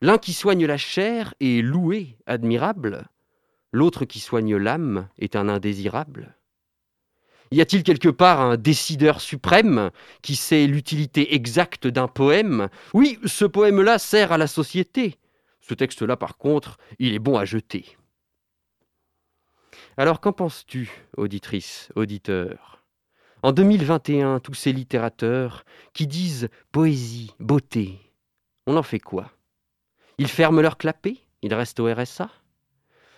[0.00, 3.08] L'un qui soigne la chair est loué, admirable,
[3.72, 6.36] l'autre qui soigne l'âme est un indésirable.
[7.50, 9.90] Y a-t-il quelque part un décideur suprême
[10.22, 12.68] qui sait l'utilité exacte d'un poème?
[12.94, 15.18] Oui, ce poème-là sert à la société.
[15.60, 17.96] Ce texte-là, par contre, il est bon à jeter.
[19.96, 22.82] Alors qu'en penses-tu, auditrice, auditeur?
[23.42, 27.98] En 2021, tous ces littérateurs qui disent poésie, beauté,
[28.66, 29.30] on en fait quoi?
[30.18, 32.30] Ils ferment leur clapet, ils restent au RSA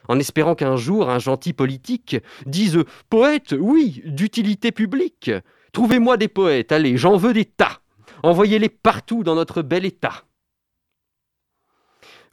[0.09, 2.17] en espérant qu'un jour un gentil politique
[2.47, 2.79] dise
[3.11, 5.31] Poète, oui, d'utilité publique.
[5.73, 7.81] Trouvez-moi des poètes, allez, j'en veux des tas.
[8.23, 10.25] Envoyez-les partout dans notre bel État.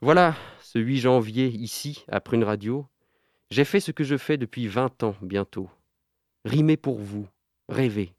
[0.01, 2.86] Voilà, ce 8 janvier, ici, à Prune Radio,
[3.49, 5.70] j'ai fait ce que je fais depuis 20 ans bientôt.
[6.45, 7.28] Rimer pour vous,
[7.70, 8.14] rêver,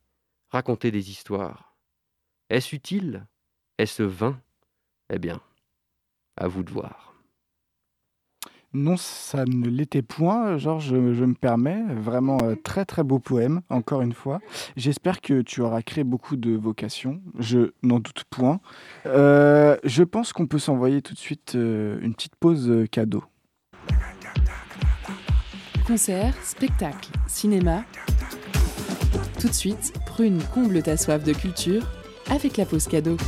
[0.50, 1.76] raconter des histoires.
[2.50, 3.26] Est-ce utile?
[3.78, 4.40] Est-ce vain?
[5.10, 5.40] Eh bien,
[6.36, 7.14] à vous de voir.
[8.74, 11.80] Non, ça ne l'était point, Georges, je, me permets.
[11.94, 14.40] Vraiment euh, très très beau poème, encore une fois.
[14.76, 18.58] J'espère que tu auras créé beaucoup de vocations, je n'en doute point.
[19.06, 23.22] Euh, je pense qu'on peut s'envoyer tout de suite euh, une petite pause cadeau.
[25.86, 27.84] Concert, spectacle, cinéma.
[29.40, 31.86] Tout de suite, prune comble ta soif de culture
[32.28, 33.18] avec la pause cadeau.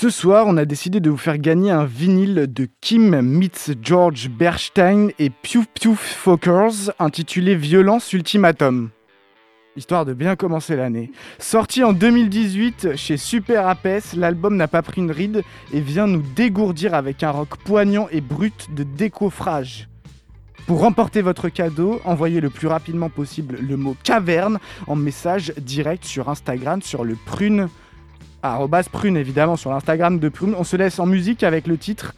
[0.00, 4.28] Ce soir, on a décidé de vous faire gagner un vinyle de Kim meets George
[4.28, 8.90] Bernstein et Pew Pew Fockers intitulé Violence Ultimatum.
[9.74, 11.10] Histoire de bien commencer l'année.
[11.40, 15.42] Sorti en 2018 chez Super Apes, l'album n'a pas pris une ride
[15.72, 19.88] et vient nous dégourdir avec un rock poignant et brut de décoffrage.
[20.68, 26.04] Pour remporter votre cadeau, envoyez le plus rapidement possible le mot caverne en message direct
[26.04, 27.68] sur Instagram sur le prune
[28.42, 30.54] arrobas prune évidemment sur l'Instagram de Prune.
[30.56, 32.14] On se laisse en musique avec le titre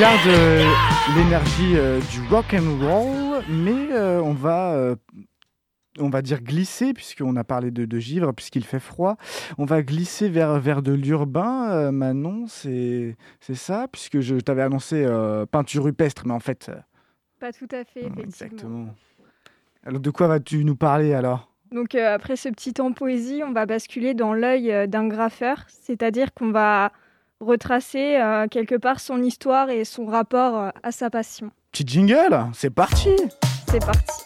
[0.00, 0.64] garde euh,
[1.14, 4.94] l'énergie euh, du rock and roll, mais euh, on va
[5.98, 9.16] on va dire glisser, puisqu'on a parlé de, de givre, puisqu'il fait froid.
[9.58, 11.92] On va glisser vers, vers de l'urbain.
[11.92, 13.16] Manon, c'est
[13.52, 15.06] ça, puisque je t'avais annoncé
[15.50, 16.70] peinture rupestre, mais en fait.
[17.38, 18.22] Pas tout à fait, effectivement.
[18.22, 18.94] Exactement.
[19.84, 21.52] Alors, de quoi vas-tu nous parler alors?
[21.72, 26.52] Donc après ce petit temps poésie, on va basculer dans l'œil d'un graffeur, c'est-à-dire qu'on
[26.52, 26.90] va
[27.40, 31.50] retracer euh, quelque part son histoire et son rapport euh, à sa passion.
[31.72, 33.10] Petit jingle, c'est parti
[33.68, 34.22] C'est parti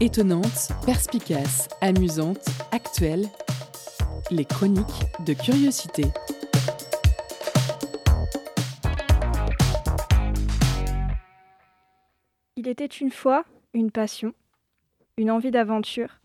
[0.00, 3.26] Étonnante, perspicace, amusante, actuelle,
[4.30, 6.04] les chroniques de curiosité.
[12.56, 14.34] Il était une fois une passion,
[15.16, 16.20] une envie d'aventure,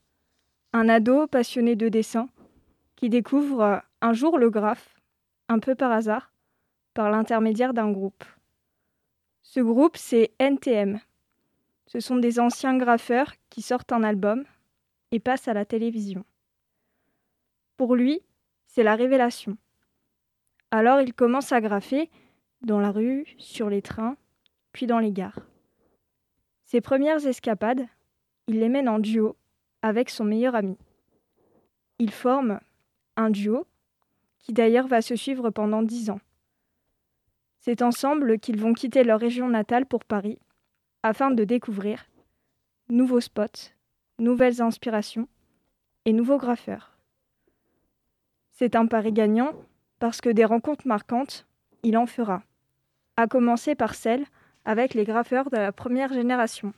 [0.73, 2.27] un ado passionné de dessin
[2.99, 4.99] qui découvre euh, un jour le graphe,
[5.47, 6.33] un peu par hasard,
[6.93, 8.25] par l'intermédiaire d'un groupe.
[9.41, 10.99] Ce groupe, c'est NTM.
[11.87, 14.43] Ce sont des anciens graffeurs qui sortent un album
[15.13, 16.25] et passent à la télévision.
[17.77, 18.19] Pour lui,
[18.67, 19.57] c'est la révélation.
[20.69, 22.09] Alors il commence à graffer
[22.63, 24.17] dans la rue, sur les trains,
[24.73, 25.39] puis dans les gares.
[26.65, 27.87] Ses premières escapades,
[28.47, 29.37] il les mène en duo
[29.83, 30.77] avec son meilleur ami.
[31.97, 32.59] Ils forment
[33.19, 33.67] un duo,
[34.39, 36.21] qui d'ailleurs va se suivre pendant dix ans.
[37.59, 40.39] C'est ensemble qu'ils vont quitter leur région natale pour Paris,
[41.03, 42.05] afin de découvrir
[42.87, 43.73] nouveaux spots,
[44.17, 45.27] nouvelles inspirations
[46.05, 46.97] et nouveaux graffeurs.
[48.51, 49.51] C'est un pari gagnant
[49.99, 51.45] parce que des rencontres marquantes,
[51.83, 52.41] il en fera,
[53.17, 54.25] à commencer par celle
[54.63, 56.73] avec les graffeurs de la première génération.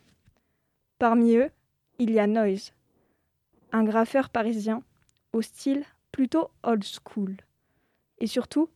[0.97, 1.51] Parmi eux,
[1.99, 2.73] il y a Noise,
[3.71, 4.83] un graffeur parisien
[5.33, 7.37] au style plutôt old school.
[8.19, 8.69] Et surtout,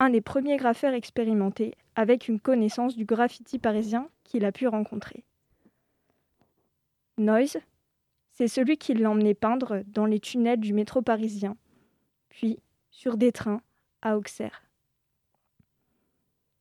[0.00, 5.24] un des premiers graffeurs expérimentés avec une connaissance du graffiti parisien qu'il a pu rencontrer.
[7.16, 7.58] Noise,
[8.32, 11.56] c'est celui qui l'a emmené peindre dans les tunnels du métro parisien,
[12.28, 12.60] puis
[12.90, 13.60] sur des trains
[14.02, 14.62] à Auxerre.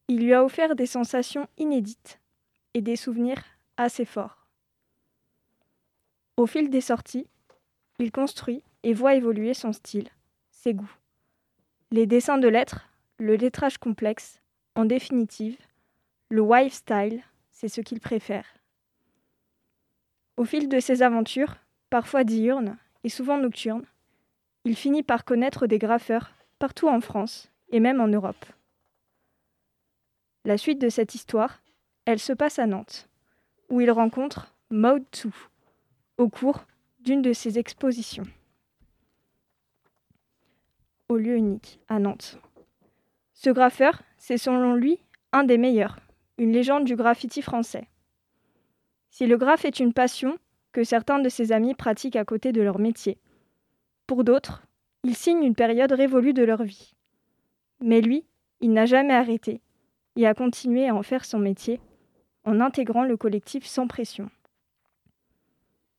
[0.08, 2.20] Il lui a offert des sensations inédites
[2.74, 3.44] et des souvenirs
[3.76, 4.48] assez forts.
[6.38, 7.28] Au fil des sorties,
[8.00, 10.08] il construit et voit évoluer son style,
[10.50, 10.96] ses goûts.
[11.92, 14.40] Les dessins de lettres, le lettrage complexe,
[14.76, 15.58] en définitive,
[16.30, 17.22] le wife style,
[17.52, 18.46] c'est ce qu'il préfère.
[20.38, 21.58] Au fil de ses aventures,
[21.90, 23.86] parfois diurnes et souvent nocturnes,
[24.64, 28.46] il finit par connaître des graffeurs partout en France et même en Europe.
[30.46, 31.62] La suite de cette histoire,
[32.06, 33.10] elle se passe à Nantes,
[33.68, 35.30] où il rencontre Mode 2
[36.20, 36.64] au cours
[37.02, 38.28] d'une de ses expositions
[41.10, 42.40] au lieu unique, à Nantes.
[43.34, 45.00] Ce graffeur, c'est selon lui
[45.32, 46.00] un des meilleurs,
[46.38, 47.88] une légende du graffiti français.
[49.10, 50.38] Si le graphe est une passion
[50.72, 53.18] que certains de ses amis pratiquent à côté de leur métier,
[54.06, 54.64] pour d'autres,
[55.04, 56.94] il signe une période révolue de leur vie.
[57.80, 58.26] Mais lui,
[58.62, 59.62] il n'a jamais arrêté
[60.16, 61.80] et a continué à en faire son métier
[62.44, 64.30] en intégrant le collectif sans pression.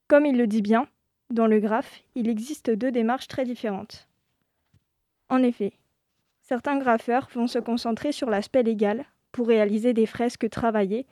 [0.09, 0.89] Comme il le dit bien,
[1.31, 4.08] dans le graphe, il existe deux démarches très différentes.
[5.29, 5.73] En effet,
[6.41, 11.07] certains graffeurs vont se concentrer sur l'aspect légal pour réaliser des fresques travaillées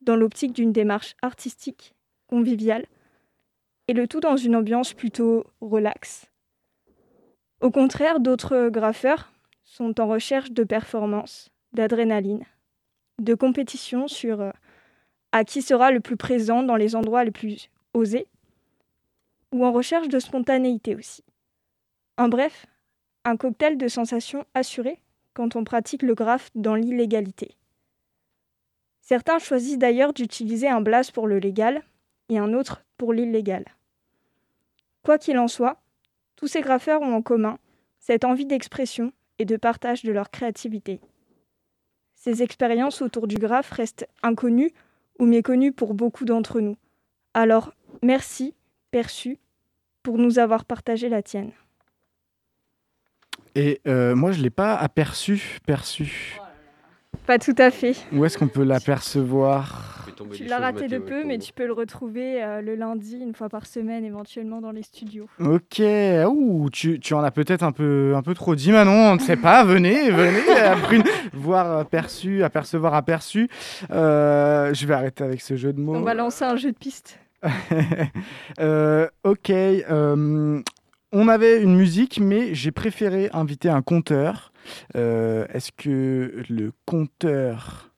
[0.00, 1.94] dans l'optique d'une démarche artistique,
[2.28, 2.86] conviviale,
[3.88, 6.30] et le tout dans une ambiance plutôt relaxe.
[7.60, 9.32] Au contraire, d'autres graffeurs
[9.64, 12.44] sont en recherche de performance, d'adrénaline,
[13.20, 14.50] de compétition sur euh,
[15.32, 18.28] à qui sera le plus présent dans les endroits les plus osés,
[19.52, 21.24] ou en recherche de spontanéité aussi.
[22.18, 22.66] En bref,
[23.26, 25.00] un cocktail de sensations assurées
[25.34, 27.56] quand on pratique le graphe dans l'illégalité.
[29.00, 31.82] Certains choisissent d'ailleurs d'utiliser un blaze pour le légal
[32.28, 33.64] et un autre pour l'illégal.
[35.02, 35.80] Quoi qu'il en soit,
[36.36, 37.58] tous ces graffeurs ont en commun
[37.98, 41.00] cette envie d'expression et de partage de leur créativité.
[42.14, 44.72] Ces expériences autour du graphe restent inconnues
[45.18, 46.76] ou méconnues pour beaucoup d'entre nous.
[47.34, 48.54] Alors, merci,
[48.92, 49.38] perçu,
[50.04, 51.52] pour nous avoir partagé la tienne.
[53.56, 56.38] Et euh, moi, je ne l'ai pas aperçu, perçu.
[57.26, 57.96] Pas tout à fait.
[58.12, 60.06] Où est-ce qu'on peut l'apercevoir?
[60.32, 63.48] Tu l'as raté de peu, mais tu peux le retrouver euh, le lundi, une fois
[63.48, 65.26] par semaine, éventuellement dans les studios.
[65.40, 69.14] Ok, Ouh, tu, tu en as peut-être un peu, un peu trop dit, Manon, on
[69.14, 70.42] ne sait pas, venez, venez,
[71.32, 73.48] voir aperçu, apercevoir aperçu.
[73.90, 75.96] Euh, je vais arrêter avec ce jeu de mots.
[75.96, 77.18] On va lancer un jeu de piste.
[79.24, 79.52] ok,
[81.12, 84.52] On avait une musique, mais j'ai préféré inviter un conteur.
[84.96, 87.92] Euh, Est-ce que le conteur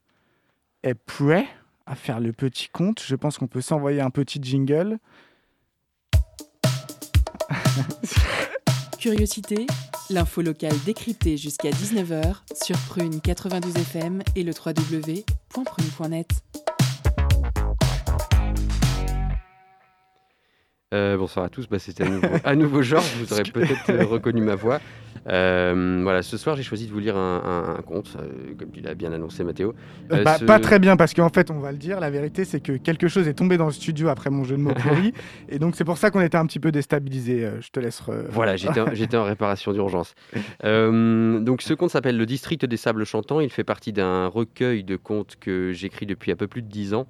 [0.82, 1.46] est prêt
[1.86, 3.02] à faire le petit conte?
[3.04, 4.98] Je pense qu'on peut s'envoyer un petit jingle.
[8.98, 9.66] Curiosité,
[10.10, 16.28] l'info locale décryptée jusqu'à 19h sur Prune 92 FM et le www.prune.net.
[20.94, 24.06] Euh, bonsoir à tous, bah, c'était à nouveau, à nouveau Georges, vous aurez peut-être euh,
[24.06, 24.80] reconnu ma voix.
[25.26, 28.16] Euh, voilà, ce soir j'ai choisi de vous lire un, un- un conte,
[28.58, 29.74] comme il a bien annoncé Mathéo.
[30.08, 32.60] Bah, ce- Pas très bien, parce qu'en fait, on va le dire, la vérité, c'est
[32.60, 35.12] que quelque chose est tombé dans le studio après mon jeu de mots pourri.
[35.50, 37.46] et donc, c'est pour ça qu'on était un petit peu déstabilisé.
[37.60, 38.00] Je te laisse.
[38.30, 38.56] Voilà,
[38.92, 40.14] j'étais en, réparation d'urgence.
[40.62, 43.40] Donc ce conte s'appelle Le District des Sables Chantants.
[43.40, 46.94] Il fait partie d'un recueil de contes que j'écris depuis un peu plus de dix
[46.94, 47.06] ans.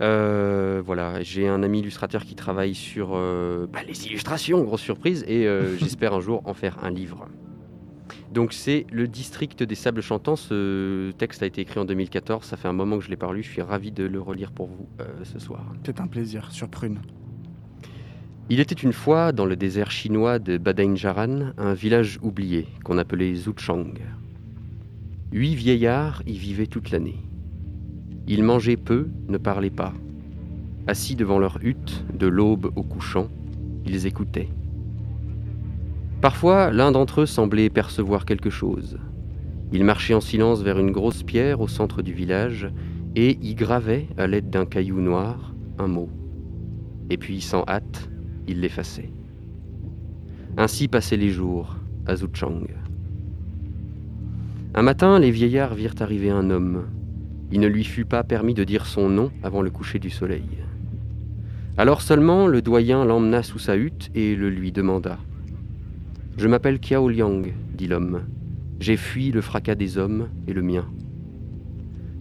[0.00, 5.24] Euh, voilà, j'ai un ami illustrateur qui travaille sur euh, bah, les illustrations, grosse surprise,
[5.26, 7.28] et euh, j'espère un jour en faire un livre.
[8.32, 10.36] Donc c'est Le District des Sables Chantants.
[10.36, 12.44] Ce texte a été écrit en 2014.
[12.44, 13.42] Ça fait un moment que je l'ai pas lu.
[13.42, 14.88] Je suis ravi de le relire pour vous
[15.22, 15.64] ce soir.
[15.84, 17.00] C'est un plaisir, sur Prune.
[18.50, 23.34] Il était une fois, dans le désert chinois de Badain-Jaran, un village oublié qu'on appelait
[23.34, 23.94] Zuchang.
[25.32, 27.18] Huit vieillards y vivaient toute l'année.
[28.28, 29.92] Ils mangeaient peu, ne parlaient pas.
[30.86, 33.28] Assis devant leur hutte, de l'aube au couchant,
[33.84, 34.48] ils écoutaient.
[36.20, 38.98] Parfois, l'un d'entre eux semblait percevoir quelque chose.
[39.72, 42.68] Il marchait en silence vers une grosse pierre au centre du village
[43.14, 46.08] et y gravait, à l'aide d'un caillou noir, un mot.
[47.10, 48.10] Et puis, sans hâte,
[48.48, 49.10] il l'effaçait.
[50.56, 52.66] Ainsi passaient les jours à Zuchang.
[54.74, 56.84] Un matin, les vieillards virent arriver un homme.
[57.52, 60.48] Il ne lui fut pas permis de dire son nom avant le coucher du soleil.
[61.78, 65.18] Alors seulement, le doyen l'emmena sous sa hutte et le lui demanda.
[66.38, 67.42] Je m'appelle Kiao Liang,
[67.74, 68.22] dit l'homme.
[68.80, 70.86] J'ai fui le fracas des hommes et le mien.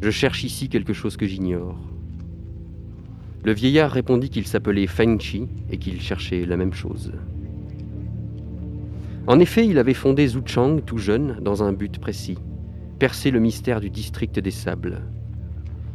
[0.01, 1.80] Je cherche ici quelque chose que j'ignore.
[3.43, 7.11] Le vieillard répondit qu'il s'appelait Feng Chi et qu'il cherchait la même chose.
[9.28, 12.38] En effet, il avait fondé Zuchang tout jeune dans un but précis,
[13.00, 15.02] percer le mystère du district des sables.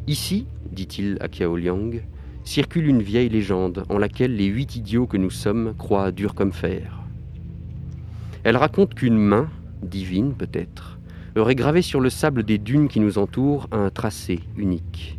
[0.06, 1.90] Ici, dit-il à Kiao Liang,
[2.44, 6.52] circule une vieille légende en laquelle les huit idiots que nous sommes croient dur comme
[6.52, 7.00] fer.
[8.44, 9.48] Elle raconte qu'une main,
[9.82, 10.98] divine peut-être,
[11.36, 15.18] aurait gravé sur le sable des dunes qui nous entourent un tracé unique.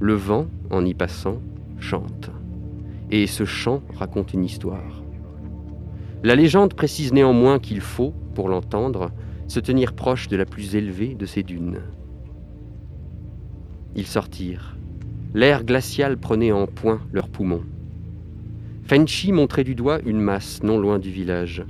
[0.00, 1.40] Le vent, en y passant,
[1.78, 2.30] chante.
[3.10, 5.02] Et ce chant raconte une histoire.
[6.22, 9.10] La légende précise néanmoins qu'il faut, pour l'entendre,
[9.50, 11.80] se tenir proche de la plus élevée de ces dunes.
[13.96, 14.76] Ils sortirent.
[15.34, 17.64] L'air glacial prenait en point leurs poumons.
[18.84, 21.64] Fenchi montrait du doigt une masse non loin du village.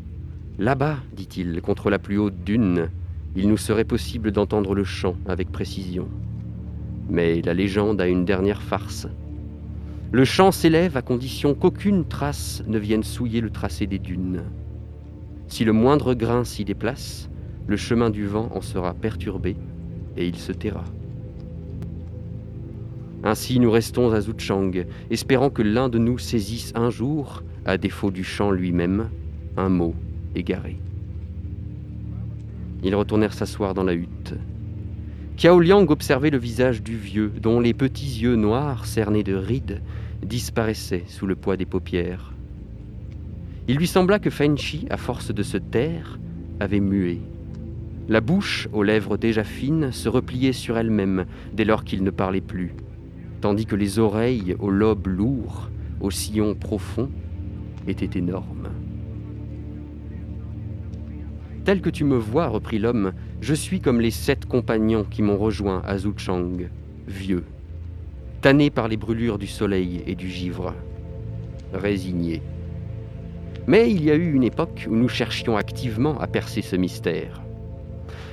[0.59, 2.91] Là-bas, dit-il, contre la plus haute dune,
[3.35, 6.07] il nous serait possible d'entendre le chant avec précision.
[7.09, 9.09] Mais la légende a une dernière farce.
[10.13, 14.43] Le chant s'élève à condition qu'aucune trace ne vienne souiller le tracé des dunes.
[15.49, 17.31] Si le moindre grain s'y déplace,
[17.67, 19.57] le chemin du vent en sera perturbé
[20.17, 20.85] et il se taira.
[23.23, 28.11] Ainsi nous restons à Zuchang, espérant que l'un de nous saisisse un jour, à défaut
[28.11, 29.11] du chant lui-même,
[29.57, 29.95] un mot
[30.35, 30.79] égaré.
[32.83, 34.35] Ils retournèrent s'asseoir dans la hutte.
[35.37, 39.83] Kiao Liang observait le visage du vieux, dont les petits yeux noirs, cernés de rides,
[40.23, 42.33] disparaissaient sous le poids des paupières.
[43.69, 46.19] Il lui sembla que Fenchi, à force de se taire,
[46.59, 47.21] avait mué.
[48.09, 52.41] La bouche, aux lèvres déjà fines, se repliait sur elle-même dès lors qu'il ne parlait
[52.41, 52.75] plus,
[53.41, 55.71] tandis que les oreilles, aux lobes lourds,
[56.01, 57.11] aux sillons profonds,
[57.87, 58.69] étaient énormes.
[61.65, 65.37] Tel que tu me vois, reprit l'homme, je suis comme les sept compagnons qui m'ont
[65.37, 66.69] rejoint à Zuchang,
[67.07, 67.45] vieux,
[68.41, 70.75] tannés par les brûlures du soleil et du givre,
[71.73, 72.43] résignés.
[73.67, 77.43] Mais il y a eu une époque où nous cherchions activement à percer ce mystère.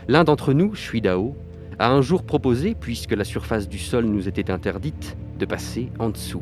[0.08, 1.36] L'un d'entre nous, Shuidao,
[1.80, 6.10] a un jour proposé, puisque la surface du sol nous était interdite, de passer en
[6.10, 6.42] dessous.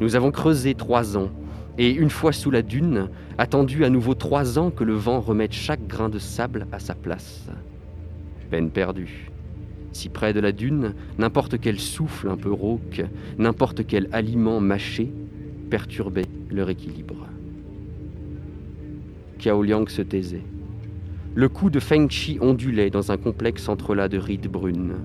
[0.00, 1.30] Nous avons creusé trois ans,
[1.78, 3.08] et une fois sous la dune,
[3.38, 6.94] attendu à nouveau trois ans que le vent remette chaque grain de sable à sa
[6.94, 7.48] place.
[8.50, 9.30] Peine perdue.
[9.92, 13.02] Si près de la dune, n'importe quel souffle un peu rauque,
[13.38, 15.12] n'importe quel aliment mâché,
[15.68, 17.26] perturbait leur équilibre.
[19.44, 20.44] Liang se taisait.
[21.32, 24.96] Le cou de Feng Chi ondulait dans un complexe entrelac de rides brunes.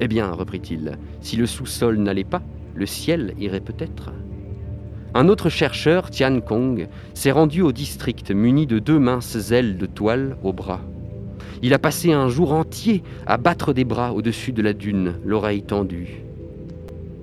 [0.00, 2.42] Eh bien, reprit-il, si le sous-sol n'allait pas,
[2.76, 4.12] le ciel irait peut-être.
[5.12, 9.86] Un autre chercheur, Tian Kong, s'est rendu au district muni de deux minces ailes de
[9.86, 10.80] toile au bras.
[11.60, 15.64] Il a passé un jour entier à battre des bras au-dessus de la dune, l'oreille
[15.64, 16.22] tendue.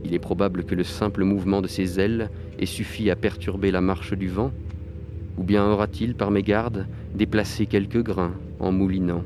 [0.03, 3.79] Il est probable que le simple mouvement de ses ailes ait suffi à perturber la
[3.79, 4.51] marche du vent,
[5.37, 9.23] ou bien aura-t-il, par mégarde, déplacé quelques grains en moulinant.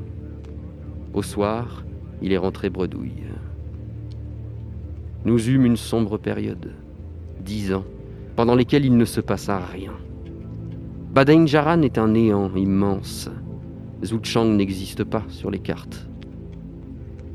[1.14, 1.84] Au soir,
[2.22, 3.24] il est rentré bredouille.
[5.24, 6.72] Nous eûmes une sombre période,
[7.40, 7.84] dix ans,
[8.36, 9.92] pendant lesquels il ne se passa rien.
[11.12, 11.46] Badain
[11.82, 13.30] est un néant immense,
[14.04, 16.06] Zhuchang n'existe pas sur les cartes.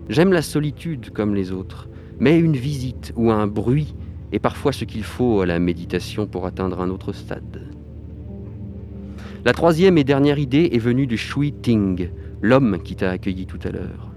[0.09, 3.95] J'aime la solitude comme les autres, mais une visite ou un bruit
[4.31, 7.70] est parfois ce qu'il faut à la méditation pour atteindre un autre stade.
[9.43, 12.11] La troisième et dernière idée est venue de Shui Ting,
[12.43, 14.11] l'homme qui t'a accueilli tout à l'heure.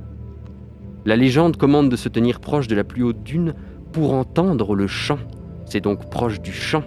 [1.07, 3.55] La légende commande de se tenir proche de la plus haute dune
[3.93, 5.18] pour entendre le chant.
[5.64, 6.83] C'est donc proche du chant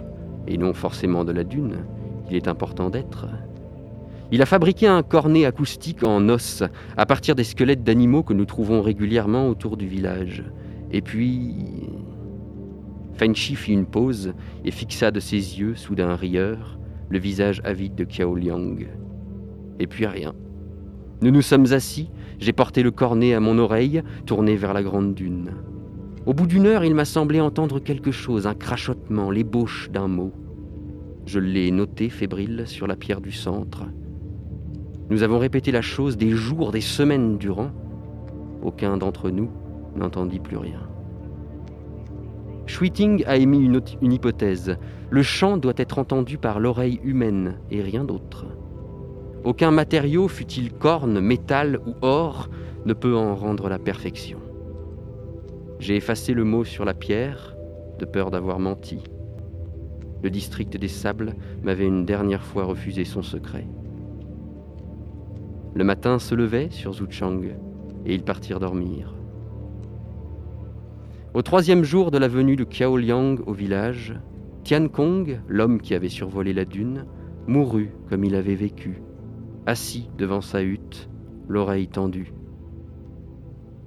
[0.46, 1.78] et non forcément de la dune
[2.28, 3.26] qu'il est important d'être.
[4.30, 6.62] Il a fabriqué un cornet acoustique en os
[6.96, 10.44] à partir des squelettes d'animaux que nous trouvons régulièrement autour du village.
[10.92, 11.56] Et puis.
[13.14, 14.32] Fenchi fit une pause
[14.64, 16.77] et fixa de ses yeux, soudain rieur,
[17.10, 18.76] le visage avide de Kiao Liang.
[19.78, 20.34] Et puis rien.
[21.20, 25.14] Nous nous sommes assis, j'ai porté le cornet à mon oreille, tourné vers la grande
[25.14, 25.52] dune.
[26.26, 30.32] Au bout d'une heure, il m'a semblé entendre quelque chose, un crachotement, l'ébauche d'un mot.
[31.26, 33.84] Je l'ai noté fébrile sur la pierre du centre.
[35.10, 37.70] Nous avons répété la chose des jours, des semaines durant.
[38.62, 39.50] Aucun d'entre nous
[39.96, 40.87] n'entendit plus rien.
[42.68, 44.76] Schwitting a émis une, hypothèse.
[45.08, 48.44] Le chant doit être entendu par l'oreille humaine et rien d'autre.
[49.42, 52.50] Aucun matériau, fût-il corne, métal ou or,
[52.84, 54.38] ne peut en rendre la perfection.
[55.78, 57.56] J'ai effacé le mot sur la pierre,
[57.98, 59.02] de peur d'avoir menti.
[60.22, 63.66] Le district des sables m'avait une dernière fois refusé son secret.
[65.74, 67.44] Le matin se levait sur Zhuchang
[68.04, 69.17] et ils partirent dormir.
[71.34, 74.18] Au troisième jour de la venue de Kiao Liang au village,
[74.64, 77.04] Tian Kong, l'homme qui avait survolé la dune,
[77.46, 79.02] mourut comme il avait vécu,
[79.66, 81.10] assis devant sa hutte,
[81.46, 82.32] l'oreille tendue.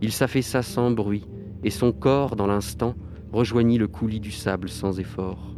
[0.01, 1.27] Il s'affaissa sans bruit,
[1.63, 2.93] et son corps, dans l'instant,
[3.31, 5.55] rejoignit le coulis du sable sans effort.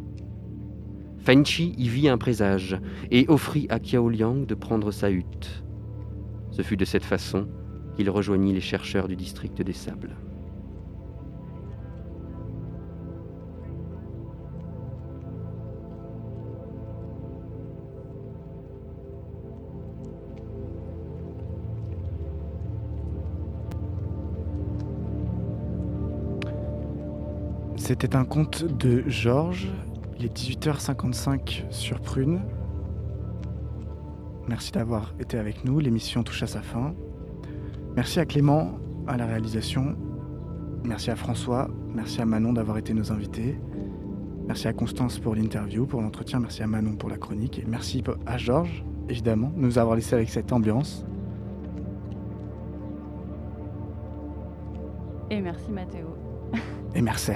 [1.17, 2.79] Fenchi y vit un présage
[3.11, 5.65] et offrit à Kiao Liang de prendre sa hutte.
[6.51, 7.47] Ce fut de cette façon
[7.97, 10.15] qu'il rejoignit les chercheurs du district des Sables.
[27.85, 29.67] C'était un conte de Georges.
[30.17, 32.39] Il est 18h55 sur Prune.
[34.47, 35.81] Merci d'avoir été avec nous.
[35.81, 36.95] L'émission touche à sa fin.
[37.97, 39.97] Merci à Clément à la réalisation.
[40.85, 41.67] Merci à François.
[41.93, 43.59] Merci à Manon d'avoir été nos invités.
[44.47, 46.39] Merci à Constance pour l'interview, pour l'entretien.
[46.39, 47.59] Merci à Manon pour la chronique.
[47.59, 51.05] Et merci à Georges, évidemment, de nous avoir laissé avec cette ambiance.
[55.29, 56.15] Et merci Mathéo.
[56.95, 57.33] Et merci.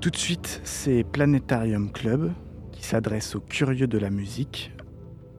[0.00, 2.32] Tout de suite, c'est Planétarium Club
[2.72, 4.72] qui s'adresse aux curieux de la musique.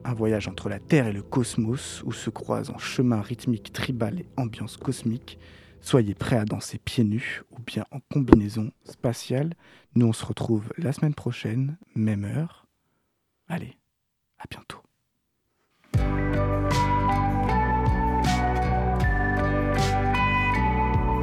[0.03, 4.19] Un voyage entre la Terre et le cosmos où se croisent en chemin rythmique tribal
[4.19, 5.39] et ambiance cosmique.
[5.81, 9.55] Soyez prêts à danser pieds nus ou bien en combinaison spatiale.
[9.95, 12.67] Nous, on se retrouve la semaine prochaine, même heure.
[13.47, 13.79] Allez,
[14.37, 14.77] à bientôt.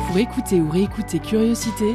[0.09, 1.95] Pour écouter ou réécouter Curiosité,